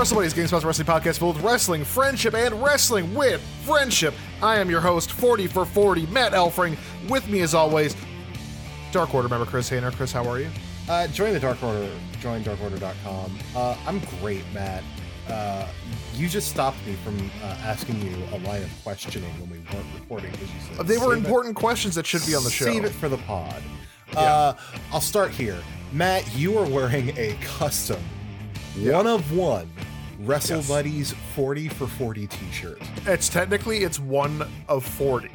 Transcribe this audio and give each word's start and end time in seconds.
WrestleBuddies 0.00 0.32
GameSpot's 0.32 0.64
Wrestling 0.64 0.86
Podcast 0.86 1.18
filled 1.18 1.36
with 1.36 1.44
wrestling, 1.44 1.84
friendship, 1.84 2.32
and 2.32 2.62
wrestling 2.62 3.12
with 3.14 3.42
friendship. 3.66 4.14
I 4.42 4.58
am 4.58 4.70
your 4.70 4.80
host, 4.80 5.12
40 5.12 5.46
for 5.46 5.66
40, 5.66 6.06
Matt 6.06 6.32
Elfring. 6.32 6.78
With 7.10 7.28
me, 7.28 7.42
as 7.42 7.52
always, 7.54 7.94
Dark 8.92 9.14
Order 9.14 9.28
member 9.28 9.44
Chris 9.44 9.68
Hayner. 9.68 9.92
Chris, 9.92 10.10
how 10.10 10.26
are 10.26 10.40
you? 10.40 10.48
Uh, 10.88 11.06
join 11.08 11.34
the 11.34 11.38
Dark 11.38 11.62
Order, 11.62 11.90
join 12.18 12.42
darkorder.com. 12.42 13.38
Uh, 13.54 13.76
I'm 13.86 13.98
great, 14.22 14.42
Matt. 14.54 14.82
Uh, 15.28 15.66
you 16.14 16.30
just 16.30 16.48
stopped 16.48 16.78
me 16.86 16.94
from 17.04 17.18
uh, 17.42 17.56
asking 17.62 18.00
you 18.00 18.16
a 18.32 18.38
line 18.38 18.62
of 18.62 18.70
questioning 18.82 19.30
when 19.38 19.50
we 19.50 19.58
weren't 19.58 19.86
recording 20.00 20.30
because 20.30 20.48
you 20.48 20.76
said 20.76 20.86
They 20.86 20.96
were 20.96 21.12
"Save 21.14 21.24
it- 21.24 21.26
important 21.26 21.56
questions 21.56 21.94
that 21.96 22.06
should 22.06 22.24
be 22.24 22.34
on 22.34 22.42
the 22.42 22.50
show. 22.50 22.64
Save 22.64 22.86
it 22.86 22.92
for 22.92 23.10
the 23.10 23.18
pod. 23.18 23.62
Uh, 24.16 24.54
I'll 24.92 25.02
start 25.02 25.32
here. 25.32 25.58
Matt, 25.92 26.34
you 26.34 26.56
are 26.56 26.66
wearing 26.66 27.10
a 27.18 27.36
custom 27.58 28.02
one 28.78 29.06
of 29.06 29.36
one 29.36 29.68
Wrestle 30.20 30.58
Yes. 30.58 30.68
Buddies 30.68 31.12
40 31.34 31.68
for 31.68 31.86
40 31.86 32.26
t-shirt. 32.26 32.78
It's 33.06 33.28
technically 33.28 33.78
it's 33.78 33.98
one 33.98 34.46
of 34.68 34.84
40. 34.84 35.30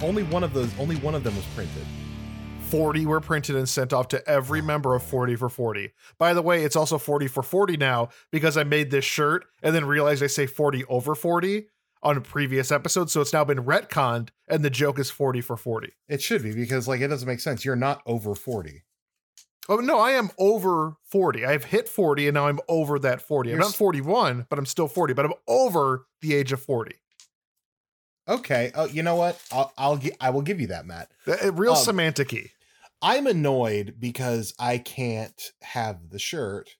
Only 0.00 0.22
one 0.22 0.42
of 0.42 0.54
those, 0.54 0.70
only 0.78 0.96
one 0.96 1.14
of 1.14 1.22
them 1.22 1.36
was 1.36 1.44
printed. 1.54 1.86
40 2.62 3.04
were 3.04 3.20
printed 3.20 3.56
and 3.56 3.68
sent 3.68 3.92
off 3.92 4.08
to 4.08 4.26
every 4.28 4.62
member 4.62 4.94
of 4.94 5.02
40 5.02 5.36
for 5.36 5.48
40. 5.48 5.92
By 6.18 6.32
the 6.32 6.40
way, 6.40 6.64
it's 6.64 6.76
also 6.76 6.96
40 6.98 7.26
for 7.26 7.42
40 7.42 7.76
now 7.76 8.08
because 8.30 8.56
I 8.56 8.64
made 8.64 8.90
this 8.90 9.04
shirt 9.04 9.44
and 9.62 9.74
then 9.74 9.84
realized 9.84 10.22
I 10.22 10.28
say 10.28 10.46
40 10.46 10.84
over 10.84 11.14
40 11.14 11.66
on 12.02 12.16
a 12.16 12.20
previous 12.20 12.72
episode. 12.72 13.10
So 13.10 13.20
it's 13.20 13.32
now 13.32 13.44
been 13.44 13.64
retconned 13.64 14.28
and 14.48 14.64
the 14.64 14.70
joke 14.70 14.98
is 14.98 15.10
40 15.10 15.40
for 15.42 15.56
40. 15.56 15.92
It 16.08 16.22
should 16.22 16.42
be 16.42 16.52
because 16.54 16.88
like 16.88 17.00
it 17.00 17.08
doesn't 17.08 17.28
make 17.28 17.40
sense. 17.40 17.64
You're 17.64 17.76
not 17.76 18.00
over 18.06 18.34
40. 18.34 18.84
Oh, 19.70 19.76
no, 19.76 19.98
I 20.00 20.10
am 20.10 20.30
over 20.36 20.96
40. 21.04 21.46
I've 21.46 21.64
hit 21.64 21.88
40 21.88 22.26
and 22.28 22.34
now 22.34 22.48
I'm 22.48 22.58
over 22.68 22.98
that 22.98 23.22
40. 23.22 23.50
I'm 23.50 23.56
You're 23.56 23.64
not 23.64 23.74
41, 23.74 24.46
but 24.50 24.58
I'm 24.58 24.66
still 24.66 24.88
40, 24.88 25.14
but 25.14 25.24
I'm 25.24 25.32
over 25.46 26.06
the 26.20 26.34
age 26.34 26.52
of 26.52 26.60
40. 26.60 26.96
Okay. 28.28 28.70
Oh, 28.74 28.84
you 28.84 29.02
know 29.02 29.16
what? 29.16 29.40
I'll, 29.52 29.72
I'll 29.78 29.96
gi- 29.96 30.16
I 30.20 30.30
will 30.30 30.42
give 30.42 30.60
you 30.60 30.68
that, 30.68 30.86
Matt. 30.86 31.10
Uh, 31.26 31.52
Real 31.52 31.74
Um, 31.74 31.84
semantic 31.84 32.52
I'm 33.02 33.26
annoyed 33.26 33.96
because 33.98 34.54
I 34.58 34.78
can't 34.78 35.40
have 35.62 36.10
the 36.10 36.18
shirt 36.18 36.76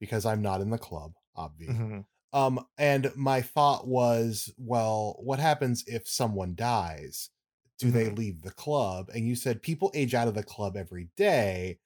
because 0.00 0.26
I'm 0.26 0.42
not 0.42 0.60
in 0.60 0.70
the 0.70 0.78
club, 0.78 1.14
obviously. 1.34 1.74
Mhm. 1.76 2.06
Um, 2.34 2.66
and 2.78 3.14
my 3.14 3.42
thought 3.42 3.86
was, 3.86 4.52
well, 4.56 5.16
what 5.20 5.38
happens 5.38 5.84
if 5.86 6.08
someone 6.08 6.54
dies? 6.54 7.30
Do 7.78 7.90
they 7.90 8.06
Mm-hmm. 8.06 8.14
leave 8.14 8.42
the 8.42 8.52
club? 8.52 9.10
And 9.14 9.26
you 9.26 9.34
said 9.36 9.62
people 9.62 9.90
age 9.94 10.14
out 10.14 10.28
of 10.28 10.34
the 10.34 10.42
club 10.42 10.76
every 10.76 11.10
day. 11.16 11.78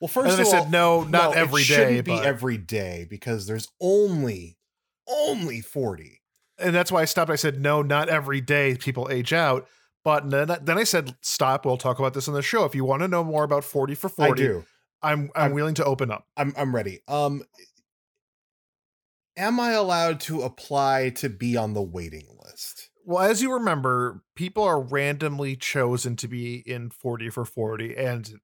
Well, 0.00 0.08
first 0.08 0.30
And 0.30 0.38
then 0.38 0.38
I 0.38 0.48
of 0.48 0.54
all, 0.54 0.62
said, 0.64 0.70
no, 0.72 1.02
not 1.04 1.30
no, 1.34 1.36
every 1.36 1.62
it 1.62 1.68
day, 1.68 1.74
shouldn't 1.74 2.04
be 2.06 2.12
every 2.14 2.56
day 2.56 3.06
because 3.08 3.46
there's 3.46 3.68
only 3.80 4.56
only 5.06 5.60
40. 5.60 6.20
and 6.58 6.74
that's 6.74 6.90
why 6.92 7.02
I 7.02 7.04
stopped. 7.04 7.30
I 7.30 7.36
said, 7.36 7.60
no, 7.60 7.82
not 7.82 8.08
every 8.08 8.40
day 8.40 8.76
people 8.76 9.08
age 9.10 9.32
out. 9.32 9.66
But 10.02 10.30
then, 10.30 10.48
then 10.62 10.78
I 10.78 10.84
said, 10.84 11.14
stop. 11.20 11.66
We'll 11.66 11.76
talk 11.76 11.98
about 11.98 12.14
this 12.14 12.26
on 12.28 12.34
the 12.34 12.40
show. 12.42 12.64
If 12.64 12.74
you 12.74 12.84
want 12.86 13.02
to 13.02 13.08
know 13.08 13.22
more 13.22 13.44
about 13.44 13.64
40 13.64 13.94
for 13.94 14.08
40, 14.08 14.32
I 14.32 14.34
do. 14.46 14.64
I'm, 15.02 15.30
I'm 15.34 15.42
I'm- 15.42 15.52
willing 15.52 15.74
to 15.74 15.84
open 15.84 16.10
up. 16.10 16.26
I'm 16.36 16.54
I'm 16.56 16.74
ready. 16.74 17.00
Um 17.08 17.42
am 19.36 19.60
I 19.60 19.72
allowed 19.72 20.20
to 20.20 20.42
apply 20.42 21.10
to 21.16 21.28
be 21.28 21.56
on 21.56 21.74
the 21.74 21.82
waiting 21.82 22.26
list? 22.44 22.90
Well, 23.04 23.22
as 23.22 23.42
you 23.42 23.52
remember, 23.52 24.22
people 24.36 24.62
are 24.62 24.80
randomly 24.80 25.56
chosen 25.56 26.16
to 26.16 26.28
be 26.28 26.56
in 26.66 26.90
40 26.90 27.30
for 27.30 27.44
40. 27.44 27.96
And 27.96 28.34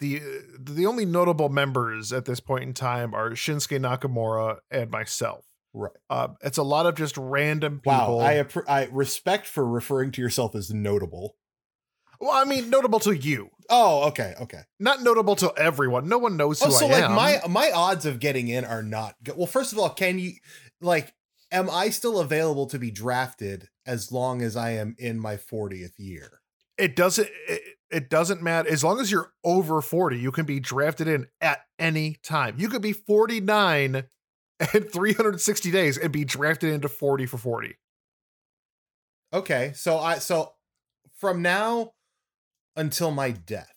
the 0.00 0.20
the 0.58 0.86
only 0.86 1.04
notable 1.04 1.48
members 1.48 2.12
at 2.12 2.24
this 2.24 2.40
point 2.40 2.64
in 2.64 2.72
time 2.74 3.14
are 3.14 3.30
Shinsuke 3.30 3.78
Nakamura 3.80 4.58
and 4.70 4.90
myself. 4.90 5.44
Right. 5.72 5.92
Uh, 6.08 6.28
it's 6.42 6.58
a 6.58 6.62
lot 6.64 6.86
of 6.86 6.96
just 6.96 7.16
random 7.16 7.76
people. 7.80 8.18
Wow, 8.18 8.20
I 8.20 8.44
I 8.66 8.88
respect 8.90 9.46
for 9.46 9.64
referring 9.64 10.10
to 10.12 10.20
yourself 10.22 10.54
as 10.56 10.72
notable. 10.74 11.36
well, 12.20 12.32
I 12.32 12.44
mean, 12.44 12.70
notable 12.70 12.98
to 13.00 13.12
you, 13.16 13.50
Oh, 13.68 14.08
okay, 14.08 14.34
okay. 14.40 14.62
not 14.80 15.02
notable 15.02 15.36
to 15.36 15.52
everyone. 15.56 16.08
No 16.08 16.18
one 16.18 16.36
knows 16.36 16.60
who 16.60 16.66
Oh, 16.68 16.70
so 16.70 16.86
I 16.86 16.90
like 16.90 17.04
am. 17.04 17.12
my 17.14 17.40
my 17.48 17.70
odds 17.72 18.04
of 18.04 18.18
getting 18.18 18.48
in 18.48 18.64
are 18.64 18.82
not 18.82 19.14
good. 19.22 19.36
Well, 19.36 19.46
first 19.46 19.72
of 19.72 19.78
all, 19.78 19.90
can 19.90 20.18
you 20.18 20.32
like 20.80 21.14
am 21.52 21.70
I 21.70 21.90
still 21.90 22.18
available 22.18 22.66
to 22.66 22.78
be 22.78 22.90
drafted 22.90 23.68
as 23.86 24.10
long 24.10 24.42
as 24.42 24.56
I 24.56 24.70
am 24.70 24.96
in 24.98 25.20
my 25.20 25.36
40th 25.36 25.98
year? 25.98 26.40
it 26.78 26.96
doesn't 26.96 27.28
it, 27.48 27.62
it 27.90 28.08
doesn't 28.08 28.42
matter 28.42 28.70
as 28.70 28.84
long 28.84 29.00
as 29.00 29.10
you're 29.10 29.32
over 29.44 29.80
40 29.80 30.18
you 30.18 30.30
can 30.30 30.46
be 30.46 30.60
drafted 30.60 31.08
in 31.08 31.26
at 31.40 31.60
any 31.78 32.16
time 32.22 32.54
you 32.58 32.68
could 32.68 32.82
be 32.82 32.92
49 32.92 34.04
and 34.74 34.92
360 34.92 35.70
days 35.70 35.96
and 35.98 36.12
be 36.12 36.24
drafted 36.24 36.72
into 36.72 36.88
40 36.88 37.26
for 37.26 37.38
40 37.38 37.76
Okay, 39.32 39.72
so 39.74 39.98
I 39.98 40.18
so 40.18 40.54
from 41.16 41.42
now 41.42 41.92
until 42.76 43.10
my 43.10 43.30
death, 43.30 43.68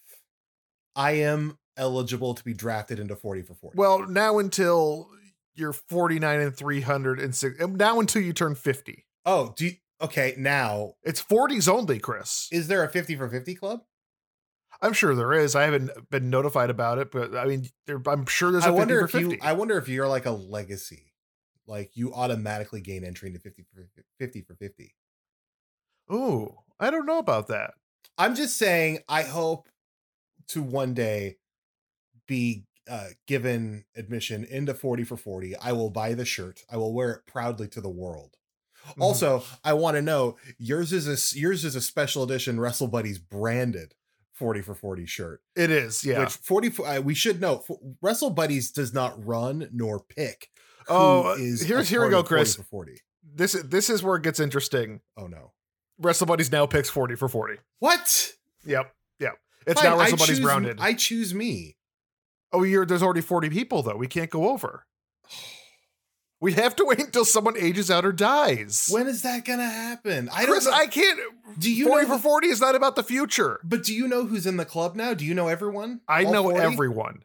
I 0.95 1.11
am 1.11 1.57
eligible 1.77 2.33
to 2.33 2.43
be 2.43 2.53
drafted 2.53 2.99
into 2.99 3.15
40 3.15 3.41
for 3.43 3.53
40. 3.55 3.77
well 3.77 4.07
now 4.07 4.37
until 4.39 5.09
you're 5.55 5.73
49 5.73 6.39
and 6.39 6.55
306 6.55 7.61
um, 7.61 7.75
now 7.75 7.99
until 7.99 8.21
you 8.21 8.31
turn 8.31 8.53
50 8.53 9.05
oh, 9.25 9.53
do 9.57 9.65
you, 9.65 9.71
okay, 9.99 10.35
now 10.37 10.93
it's 11.03 11.21
40s 11.23 11.67
only 11.67 11.97
chris 11.97 12.47
is 12.51 12.67
there 12.67 12.83
a 12.83 12.89
50 12.89 13.15
for 13.15 13.27
50 13.27 13.55
club? 13.55 13.81
I'm 14.83 14.93
sure 14.93 15.15
there 15.15 15.33
is 15.33 15.55
i 15.55 15.63
haven't 15.63 15.89
been 16.11 16.29
notified 16.29 16.69
about 16.69 16.99
it 16.99 17.09
but 17.11 17.35
i 17.35 17.45
mean 17.45 17.67
there, 17.87 17.99
i'm 18.07 18.25
sure 18.27 18.51
there's 18.51 18.63
a 18.65 18.67
I 18.67 18.69
50 18.69 18.77
wonder 18.77 18.99
if 19.01 19.13
you 19.15 19.37
I 19.41 19.53
wonder 19.53 19.77
if 19.77 19.87
you're 19.87 20.07
like 20.07 20.25
a 20.27 20.31
legacy. 20.31 21.13
Like 21.65 21.91
you 21.95 22.13
automatically 22.13 22.81
gain 22.81 23.03
entry 23.03 23.29
into 23.29 23.39
50 23.39 23.65
for 23.73 23.87
50 24.19 24.41
for 24.41 24.53
50. 24.55 24.93
ooh 26.11 26.55
i 26.79 26.89
don't 26.91 27.05
know 27.07 27.17
about 27.19 27.47
that 27.47 27.73
I'm 28.17 28.35
just 28.35 28.57
saying 28.57 28.99
I 29.09 29.23
hope 29.23 29.69
to 30.49 30.61
one 30.61 30.93
day 30.93 31.37
be 32.27 32.65
uh, 32.89 33.07
given 33.27 33.85
admission 33.95 34.43
into 34.43 34.73
40 34.73 35.03
for 35.05 35.17
40. 35.17 35.55
I 35.55 35.71
will 35.71 35.89
buy 35.89 36.13
the 36.13 36.25
shirt. 36.25 36.63
I 36.69 36.77
will 36.77 36.93
wear 36.93 37.11
it 37.11 37.21
proudly 37.25 37.67
to 37.69 37.81
the 37.81 37.89
world. 37.89 38.37
Mhm. 38.85 39.01
Also, 39.01 39.43
I 39.63 39.73
want 39.73 39.95
to 39.95 40.01
know 40.01 40.37
yours 40.57 40.91
is 40.93 41.07
a 41.07 41.39
yours 41.39 41.63
is 41.65 41.75
a 41.75 41.81
special 41.81 42.21
edition 42.23 42.59
Wrestle 42.59 42.87
Buddies 42.87 43.17
branded 43.19 43.95
40 44.33 44.61
for 44.61 44.73
40 44.75 45.05
shirt. 45.05 45.41
it 45.55 45.69
is 45.71 46.03
yeah 46.03 46.19
Which 46.21 46.33
40 46.33 46.69
for- 46.69 46.87
uh, 46.87 46.99
we 46.99 47.13
should 47.13 47.39
know 47.39 47.63
Wrestle 48.01 48.29
Buddies 48.31 48.71
does 48.71 48.93
not 48.93 49.23
run 49.25 49.69
nor 49.71 49.99
pick. 50.03 50.49
who 50.87 50.93
Oh, 50.93 51.31
uh, 51.31 51.35
is 51.35 51.61
here's- 51.61 51.87
here 51.89 52.03
we 52.03 52.09
go, 52.09 52.19
of 52.19 52.27
40 52.27 52.41
Chris. 52.41 52.55
For 52.55 52.63
40. 52.63 53.01
this 53.35 53.53
this 53.53 53.89
is 53.89 54.01
where 54.03 54.15
it 54.17 54.23
gets 54.23 54.39
interesting 54.39 55.01
Oh 55.17 55.27
no. 55.27 55.53
Wrestle 55.99 56.25
Buddies 56.27 56.51
now 56.51 56.65
picks 56.65 56.89
40 56.89 57.15
for 57.15 57.29
40. 57.29 57.59
What? 57.79 58.33
Yep. 58.65 58.93
Yep. 59.19 59.37
It's 59.67 59.81
Fine, 59.81 59.91
now 59.91 59.97
I 59.97 60.03
Wrestle 60.03 60.17
Buddies 60.17 60.37
choose- 60.37 60.45
rounded. 60.45 60.77
I 60.81 60.93
choose 60.93 61.33
me. 61.33 61.77
oh, 62.51 62.63
you're 62.63 62.85
there's 62.85 63.03
already 63.03 63.21
40 63.21 63.49
people 63.49 63.83
though. 63.83 63.95
We 63.95 64.07
can't 64.07 64.29
go 64.29 64.49
over. 64.49 64.85
We 66.43 66.51
have 66.53 66.75
to 66.75 66.85
wait 66.85 66.99
until 66.99 67.23
someone 67.23 67.55
ages 67.57 67.89
out 67.89 68.03
or 68.05 68.11
dies. 68.11 68.87
When 68.91 69.07
is 69.07 69.21
that 69.21 69.45
gonna 69.45 69.63
happen? 69.69 70.27
I 70.31 70.43
Chris, 70.45 70.65
don't 70.65 70.73
know. 70.73 70.77
I 70.77 70.87
can't. 70.87 71.19
Do 71.57 71.71
you 71.71 71.87
40 71.87 72.07
know 72.07 72.17
for 72.17 72.21
40 72.21 72.47
is 72.49 72.59
not 72.59 72.75
about 72.75 72.95
the 72.97 73.03
future. 73.03 73.59
But 73.63 73.83
do 73.83 73.93
you 73.93 74.07
know 74.09 74.25
who's 74.25 74.45
in 74.45 74.57
the 74.57 74.65
club 74.65 74.95
now? 74.97 75.13
Do 75.13 75.23
you 75.23 75.33
know 75.33 75.47
everyone? 75.47 76.01
I 76.07 76.25
All 76.25 76.33
know 76.33 76.43
40? 76.43 76.59
everyone. 76.59 77.23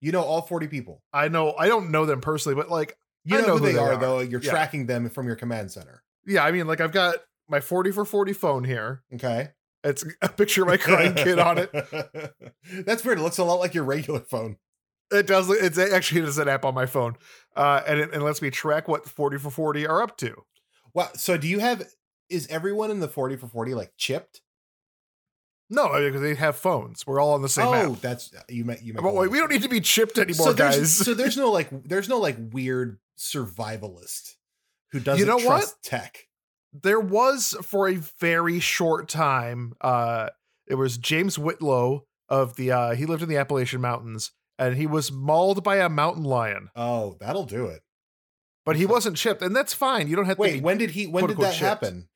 You 0.00 0.12
know 0.12 0.22
all 0.22 0.40
40 0.42 0.68
people. 0.68 1.02
I 1.12 1.28
know. 1.28 1.54
I 1.58 1.68
don't 1.68 1.90
know 1.90 2.06
them 2.06 2.20
personally, 2.22 2.56
but 2.56 2.70
like, 2.70 2.96
You 3.24 3.36
I 3.36 3.40
know, 3.42 3.46
know 3.48 3.52
who, 3.54 3.58
who 3.58 3.66
they, 3.66 3.72
they 3.74 3.78
are, 3.78 3.92
are. 3.92 3.96
though. 4.00 4.20
You're 4.20 4.40
Yeah. 4.40 4.50
tracking 4.50 4.86
them 4.86 5.10
from 5.10 5.26
your 5.26 5.36
command 5.36 5.70
center. 5.70 6.02
yeah, 6.26 6.42
I 6.44 6.50
mean, 6.50 6.66
like, 6.66 6.80
I've 6.80 6.92
got 6.92 7.16
my 7.48 7.60
40 7.60 7.90
for 7.92 8.04
40 8.06 8.32
phone 8.32 8.64
here. 8.64 9.02
Okay. 9.14 9.50
It's 9.84 10.02
a 10.22 10.28
picture 10.30 10.62
of 10.62 10.68
my 10.68 10.76
crying 10.78 11.12
kid 11.14 11.38
on 11.38 11.58
it. 11.58 11.70
That's 12.86 13.04
weird. 13.04 13.18
It 13.18 13.22
looks 13.22 13.36
a 13.38 13.44
lot 13.44 13.60
like 13.60 13.74
your 13.74 13.84
regular 13.84 14.20
phone. 14.20 14.56
It 15.10 15.26
does. 15.26 15.48
It's 15.50 15.78
actually 15.78 16.22
it 16.22 16.28
is 16.28 16.38
an 16.38 16.48
app 16.48 16.64
on 16.64 16.74
my 16.74 16.86
phone, 16.86 17.16
uh, 17.54 17.82
and 17.86 18.00
it, 18.00 18.12
it 18.12 18.20
lets 18.20 18.42
me 18.42 18.50
track 18.50 18.88
what 18.88 19.08
40 19.08 19.38
for 19.38 19.50
40 19.50 19.86
are 19.86 20.02
up 20.02 20.16
to. 20.18 20.44
Wow. 20.94 21.10
So 21.14 21.36
do 21.36 21.46
you 21.46 21.60
have 21.60 21.86
is 22.28 22.46
everyone 22.48 22.90
in 22.90 23.00
the 23.00 23.08
40 23.08 23.36
for 23.36 23.46
40 23.46 23.74
like 23.74 23.92
chipped? 23.96 24.40
No, 25.68 25.92
because 25.92 26.20
they 26.20 26.34
have 26.36 26.56
phones. 26.56 27.06
We're 27.06 27.20
all 27.20 27.32
on 27.32 27.42
the 27.42 27.48
same 27.48 27.66
oh, 27.66 27.94
app. 27.94 28.00
that's 28.00 28.32
you 28.48 28.64
meant 28.64 28.82
you 28.82 28.92
meant 28.94 29.04
But 29.04 29.14
wait, 29.14 29.30
we 29.30 29.38
don't 29.38 29.50
need 29.50 29.62
to 29.62 29.68
be 29.68 29.80
chipped 29.80 30.16
anymore, 30.16 30.48
so 30.48 30.54
guys. 30.54 30.96
So 30.96 31.12
there's 31.12 31.36
no 31.36 31.50
like 31.50 31.68
there's 31.84 32.08
no 32.08 32.18
like 32.18 32.36
weird 32.52 32.98
survivalist 33.18 34.34
who 34.92 35.00
doesn't 35.00 35.26
know 35.26 35.36
what? 35.36 35.44
trust 35.44 35.82
tech. 35.82 36.28
there 36.72 37.00
was 37.00 37.56
for 37.62 37.88
a 37.88 37.96
very 38.20 38.60
short 38.60 39.08
time. 39.08 39.74
Uh, 39.80 40.30
it 40.68 40.76
was 40.76 40.98
James 40.98 41.36
Whitlow 41.38 42.04
of 42.28 42.54
the. 42.56 42.70
Uh, 42.70 42.94
he 42.94 43.04
lived 43.04 43.22
in 43.22 43.28
the 43.28 43.36
Appalachian 43.36 43.80
Mountains, 43.80 44.30
and 44.58 44.76
he 44.76 44.86
was 44.86 45.10
mauled 45.12 45.62
by 45.62 45.76
a 45.76 45.88
mountain 45.88 46.24
lion. 46.24 46.70
Oh, 46.76 47.16
that'll 47.20 47.44
do 47.44 47.66
it. 47.66 47.82
But 48.64 48.76
he 48.76 48.86
wasn't 48.86 49.16
chipped, 49.16 49.42
and 49.42 49.54
that's 49.54 49.72
fine. 49.74 50.08
You 50.08 50.16
don't 50.16 50.24
have 50.26 50.36
to. 50.36 50.40
Wait, 50.42 50.62
when 50.62 50.78
did 50.78 50.90
he 50.90 51.06
when 51.06 51.26
did 51.26 51.36
that 51.38 51.52
chipped. 51.52 51.60
happen? 51.60 52.08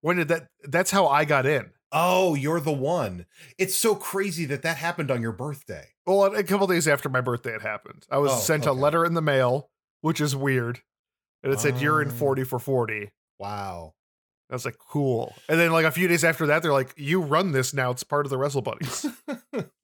when 0.00 0.16
did 0.16 0.28
that? 0.28 0.48
That's 0.64 0.90
how 0.90 1.06
I 1.06 1.24
got 1.24 1.46
in. 1.46 1.70
Oh, 1.92 2.34
you're 2.34 2.60
the 2.60 2.72
one. 2.72 3.26
It's 3.58 3.76
so 3.76 3.94
crazy 3.94 4.44
that 4.46 4.62
that 4.62 4.76
happened 4.76 5.10
on 5.10 5.22
your 5.22 5.32
birthday. 5.32 5.86
Well, 6.04 6.24
a 6.34 6.42
couple 6.42 6.66
days 6.66 6.88
after 6.88 7.08
my 7.08 7.20
birthday, 7.20 7.54
it 7.54 7.62
happened. 7.62 8.06
I 8.10 8.18
was 8.18 8.32
Oh, 8.32 8.36
sent 8.38 8.66
a 8.66 8.72
letter 8.72 9.04
in 9.04 9.14
the 9.14 9.22
mail, 9.22 9.70
which 10.00 10.20
is 10.20 10.34
weird, 10.34 10.80
and 11.44 11.52
it 11.52 11.60
said 11.60 11.80
you're 11.80 12.02
in 12.02 12.08
Oh. 12.08 12.12
forty 12.12 12.42
for 12.44 12.58
forty. 12.58 13.12
Wow. 13.38 13.94
I 14.50 14.54
was 14.54 14.64
like, 14.64 14.78
cool. 14.78 15.34
And 15.48 15.58
then 15.58 15.72
like 15.72 15.84
a 15.84 15.90
few 15.90 16.06
days 16.06 16.22
after 16.24 16.46
that, 16.46 16.62
they're 16.62 16.72
like, 16.72 16.92
you 16.96 17.20
run 17.20 17.50
this 17.52 17.74
now. 17.74 17.90
It's 17.90 18.04
part 18.04 18.26
of 18.26 18.30
the 18.30 18.38
Wrestle 18.38 18.62
Buddies. 18.62 19.06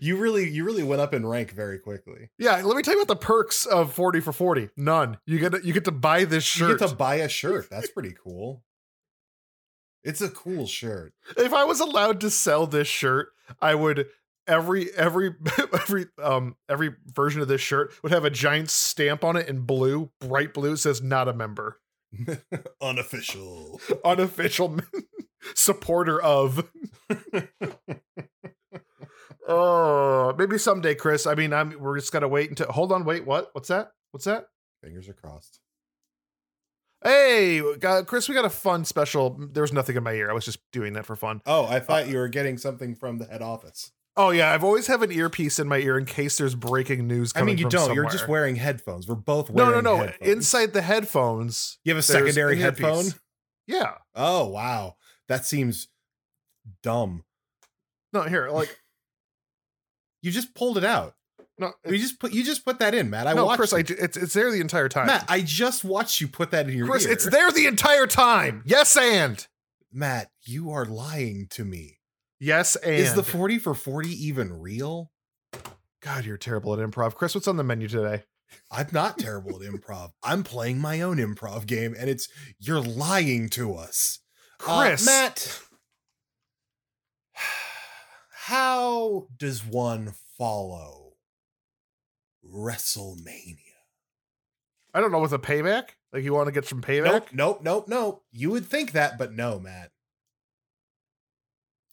you 0.00 0.16
really 0.16 0.48
you 0.48 0.64
really 0.64 0.82
went 0.82 1.00
up 1.00 1.14
in 1.14 1.26
rank 1.26 1.52
very 1.52 1.78
quickly. 1.78 2.30
yeah, 2.38 2.62
let 2.62 2.76
me 2.76 2.82
tell 2.82 2.94
you 2.94 3.02
about 3.02 3.20
the 3.20 3.24
perks 3.24 3.66
of 3.66 3.92
forty 3.92 4.20
for 4.20 4.32
forty. 4.32 4.68
None. 4.76 5.18
You 5.26 5.38
get 5.38 5.52
to, 5.52 5.60
you 5.64 5.72
get 5.72 5.84
to 5.84 5.92
buy 5.92 6.24
this 6.24 6.44
shirt. 6.44 6.70
You 6.70 6.78
get 6.78 6.88
to 6.88 6.94
buy 6.94 7.16
a 7.16 7.28
shirt. 7.28 7.68
That's 7.70 7.90
pretty 7.90 8.14
cool. 8.22 8.62
It's 10.02 10.20
a 10.22 10.30
cool 10.30 10.66
shirt. 10.66 11.12
if 11.36 11.52
I 11.52 11.64
was 11.64 11.80
allowed 11.80 12.20
to 12.22 12.30
sell 12.30 12.66
this 12.66 12.88
shirt, 12.88 13.28
I 13.60 13.74
would 13.74 14.06
every 14.46 14.90
every 14.94 15.34
every 15.72 16.06
um 16.22 16.56
every 16.68 16.94
version 17.06 17.42
of 17.42 17.48
this 17.48 17.60
shirt 17.60 17.92
would 18.02 18.12
have 18.12 18.24
a 18.24 18.30
giant 18.30 18.70
stamp 18.70 19.24
on 19.24 19.36
it 19.36 19.48
in 19.48 19.60
blue, 19.60 20.10
bright 20.20 20.54
blue. 20.54 20.72
It 20.72 20.78
says 20.78 21.02
not 21.02 21.28
a 21.28 21.34
member. 21.34 21.80
Unofficial. 22.82 23.80
Unofficial 24.04 24.78
supporter 25.54 26.20
of. 26.20 26.70
Oh, 29.48 30.34
maybe 30.38 30.58
someday, 30.58 30.94
Chris. 30.94 31.26
I 31.26 31.34
mean, 31.34 31.52
I'm 31.52 31.78
we're 31.80 31.98
just 31.98 32.12
gonna 32.12 32.28
wait 32.28 32.50
until 32.50 32.66
hold 32.70 32.92
on, 32.92 33.04
wait, 33.04 33.26
what? 33.26 33.50
What's 33.52 33.68
that? 33.68 33.92
What's 34.12 34.24
that? 34.26 34.46
Fingers 34.82 35.08
are 35.08 35.14
crossed. 35.14 35.60
Hey, 37.02 37.62
got, 37.78 38.06
Chris, 38.06 38.28
we 38.28 38.34
got 38.34 38.44
a 38.44 38.50
fun 38.50 38.84
special. 38.84 39.38
There 39.52 39.62
was 39.62 39.72
nothing 39.72 39.96
in 39.96 40.02
my 40.02 40.12
ear. 40.12 40.30
I 40.30 40.34
was 40.34 40.44
just 40.44 40.58
doing 40.70 40.92
that 40.92 41.06
for 41.06 41.16
fun. 41.16 41.40
Oh, 41.46 41.64
I 41.64 41.80
thought 41.80 42.04
uh, 42.04 42.06
you 42.06 42.18
were 42.18 42.28
getting 42.28 42.58
something 42.58 42.94
from 42.94 43.16
the 43.18 43.24
head 43.24 43.40
office. 43.40 43.92
Oh 44.16 44.30
yeah, 44.30 44.52
I've 44.52 44.64
always 44.64 44.86
have 44.88 45.00
an 45.02 45.10
earpiece 45.12 45.58
in 45.58 45.66
my 45.66 45.78
ear 45.78 45.96
in 45.96 46.04
case 46.04 46.36
there's 46.36 46.54
breaking 46.54 47.06
news. 47.06 47.32
I 47.34 47.42
mean, 47.42 47.56
you 47.56 47.68
don't. 47.70 47.94
You're 47.94 48.10
just 48.10 48.28
wearing 48.28 48.56
headphones. 48.56 49.08
We're 49.08 49.14
both 49.14 49.48
No, 49.50 49.64
wearing 49.64 49.84
no, 49.84 49.96
no. 49.96 50.02
headphones. 50.04 50.30
Inside 50.30 50.72
the 50.74 50.82
headphones. 50.82 51.78
you 51.84 51.90
have 51.92 51.98
a 51.98 52.02
secondary 52.02 52.58
headphone? 52.58 53.06
Yeah. 53.66 53.92
Oh, 54.14 54.48
wow. 54.48 54.96
That 55.28 55.46
seems 55.46 55.88
dumb. 56.82 57.24
No, 58.12 58.22
here, 58.22 58.50
like 58.50 58.76
You 60.22 60.30
just 60.30 60.54
pulled 60.54 60.76
it 60.78 60.84
out. 60.84 61.14
no, 61.58 61.72
You 61.86 61.98
just 61.98 62.18
put 62.20 62.32
you 62.32 62.42
just 62.44 62.64
put 62.64 62.78
that 62.80 62.94
in, 62.94 63.10
Matt. 63.10 63.26
I 63.26 63.32
no, 63.32 63.44
watched 63.46 63.58
Chris. 63.58 63.72
it. 63.72 63.90
I, 63.90 64.04
it's 64.04 64.16
it's 64.16 64.32
there 64.34 64.50
the 64.50 64.60
entire 64.60 64.88
time. 64.88 65.06
Matt, 65.06 65.24
I 65.28 65.40
just 65.40 65.84
watched 65.84 66.20
you 66.20 66.28
put 66.28 66.50
that 66.52 66.68
in 66.68 66.76
your 66.76 66.86
Chris, 66.86 67.06
ear. 67.06 67.12
it's 67.12 67.28
there 67.28 67.50
the 67.52 67.66
entire 67.66 68.06
time. 68.06 68.62
Yes, 68.66 68.96
and 68.96 69.46
Matt, 69.92 70.30
you 70.42 70.70
are 70.70 70.84
lying 70.84 71.46
to 71.50 71.64
me. 71.64 71.98
yes, 72.38 72.76
and 72.76 72.94
Is 72.94 73.14
the 73.14 73.22
40 73.22 73.58
for 73.58 73.74
40 73.74 74.08
even 74.26 74.52
real? 74.52 75.10
God, 76.02 76.24
you're 76.24 76.38
terrible 76.38 76.72
at 76.72 76.78
improv. 76.90 77.14
Chris, 77.14 77.34
what's 77.34 77.48
on 77.48 77.56
the 77.58 77.64
menu 77.64 77.88
today? 77.88 78.22
I'm 78.70 78.88
not 78.92 79.18
terrible 79.18 79.62
at 79.62 79.68
improv. 79.70 80.10
I'm 80.22 80.42
playing 80.44 80.78
my 80.80 81.02
own 81.02 81.18
improv 81.18 81.66
game, 81.66 81.94
and 81.98 82.08
it's 82.08 82.28
you're 82.58 82.80
lying 82.80 83.48
to 83.50 83.74
us. 83.74 84.18
Uh, 84.66 84.80
Chris, 84.88 85.04
Matt, 85.06 85.60
how 88.50 89.28
does 89.38 89.64
one 89.64 90.12
follow 90.36 91.12
WrestleMania? 92.44 93.58
I 94.92 95.00
don't 95.00 95.12
know 95.12 95.20
with 95.20 95.32
a 95.32 95.38
payback. 95.38 95.90
Like 96.12 96.24
you 96.24 96.34
want 96.34 96.48
to 96.48 96.52
get 96.52 96.66
some 96.66 96.82
payback? 96.82 97.12
Nope, 97.12 97.28
nope, 97.32 97.60
nope, 97.62 97.84
nope. 97.86 98.24
You 98.32 98.50
would 98.50 98.66
think 98.66 98.90
that, 98.90 99.16
but 99.18 99.32
no, 99.32 99.60
Matt. 99.60 99.92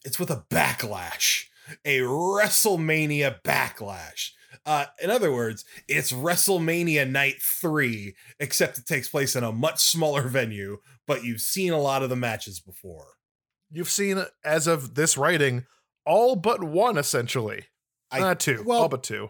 It's 0.04 0.18
with 0.18 0.32
a 0.32 0.46
backlash, 0.50 1.44
a 1.86 2.00
WrestleMania 2.00 3.44
backlash. 3.44 4.32
Uh, 4.66 4.86
in 5.00 5.12
other 5.12 5.32
words, 5.32 5.64
it's 5.88 6.12
WrestleMania 6.12 7.08
Night 7.08 7.40
3, 7.40 8.16
except 8.40 8.80
it 8.80 8.88
takes 8.88 9.08
place 9.08 9.36
in 9.36 9.44
a 9.44 9.52
much 9.52 9.80
smaller 9.80 10.24
venue, 10.24 10.80
but 11.06 11.24
you've 11.24 11.42
seen 11.42 11.72
a 11.72 11.80
lot 11.80 12.02
of 12.02 12.10
the 12.10 12.16
matches 12.16 12.60
before. 12.60 13.10
You've 13.70 13.92
seen, 13.92 14.26
as 14.44 14.66
of 14.66 14.96
this 14.96 15.18
writing, 15.18 15.68
all 16.08 16.36
but 16.36 16.64
one 16.64 16.98
essentially. 16.98 17.66
I- 18.10 18.22
uh, 18.22 18.36
two. 18.36 18.64
well- 18.66 18.84
all 18.84 18.90
but 18.90 19.04
two. 19.04 19.30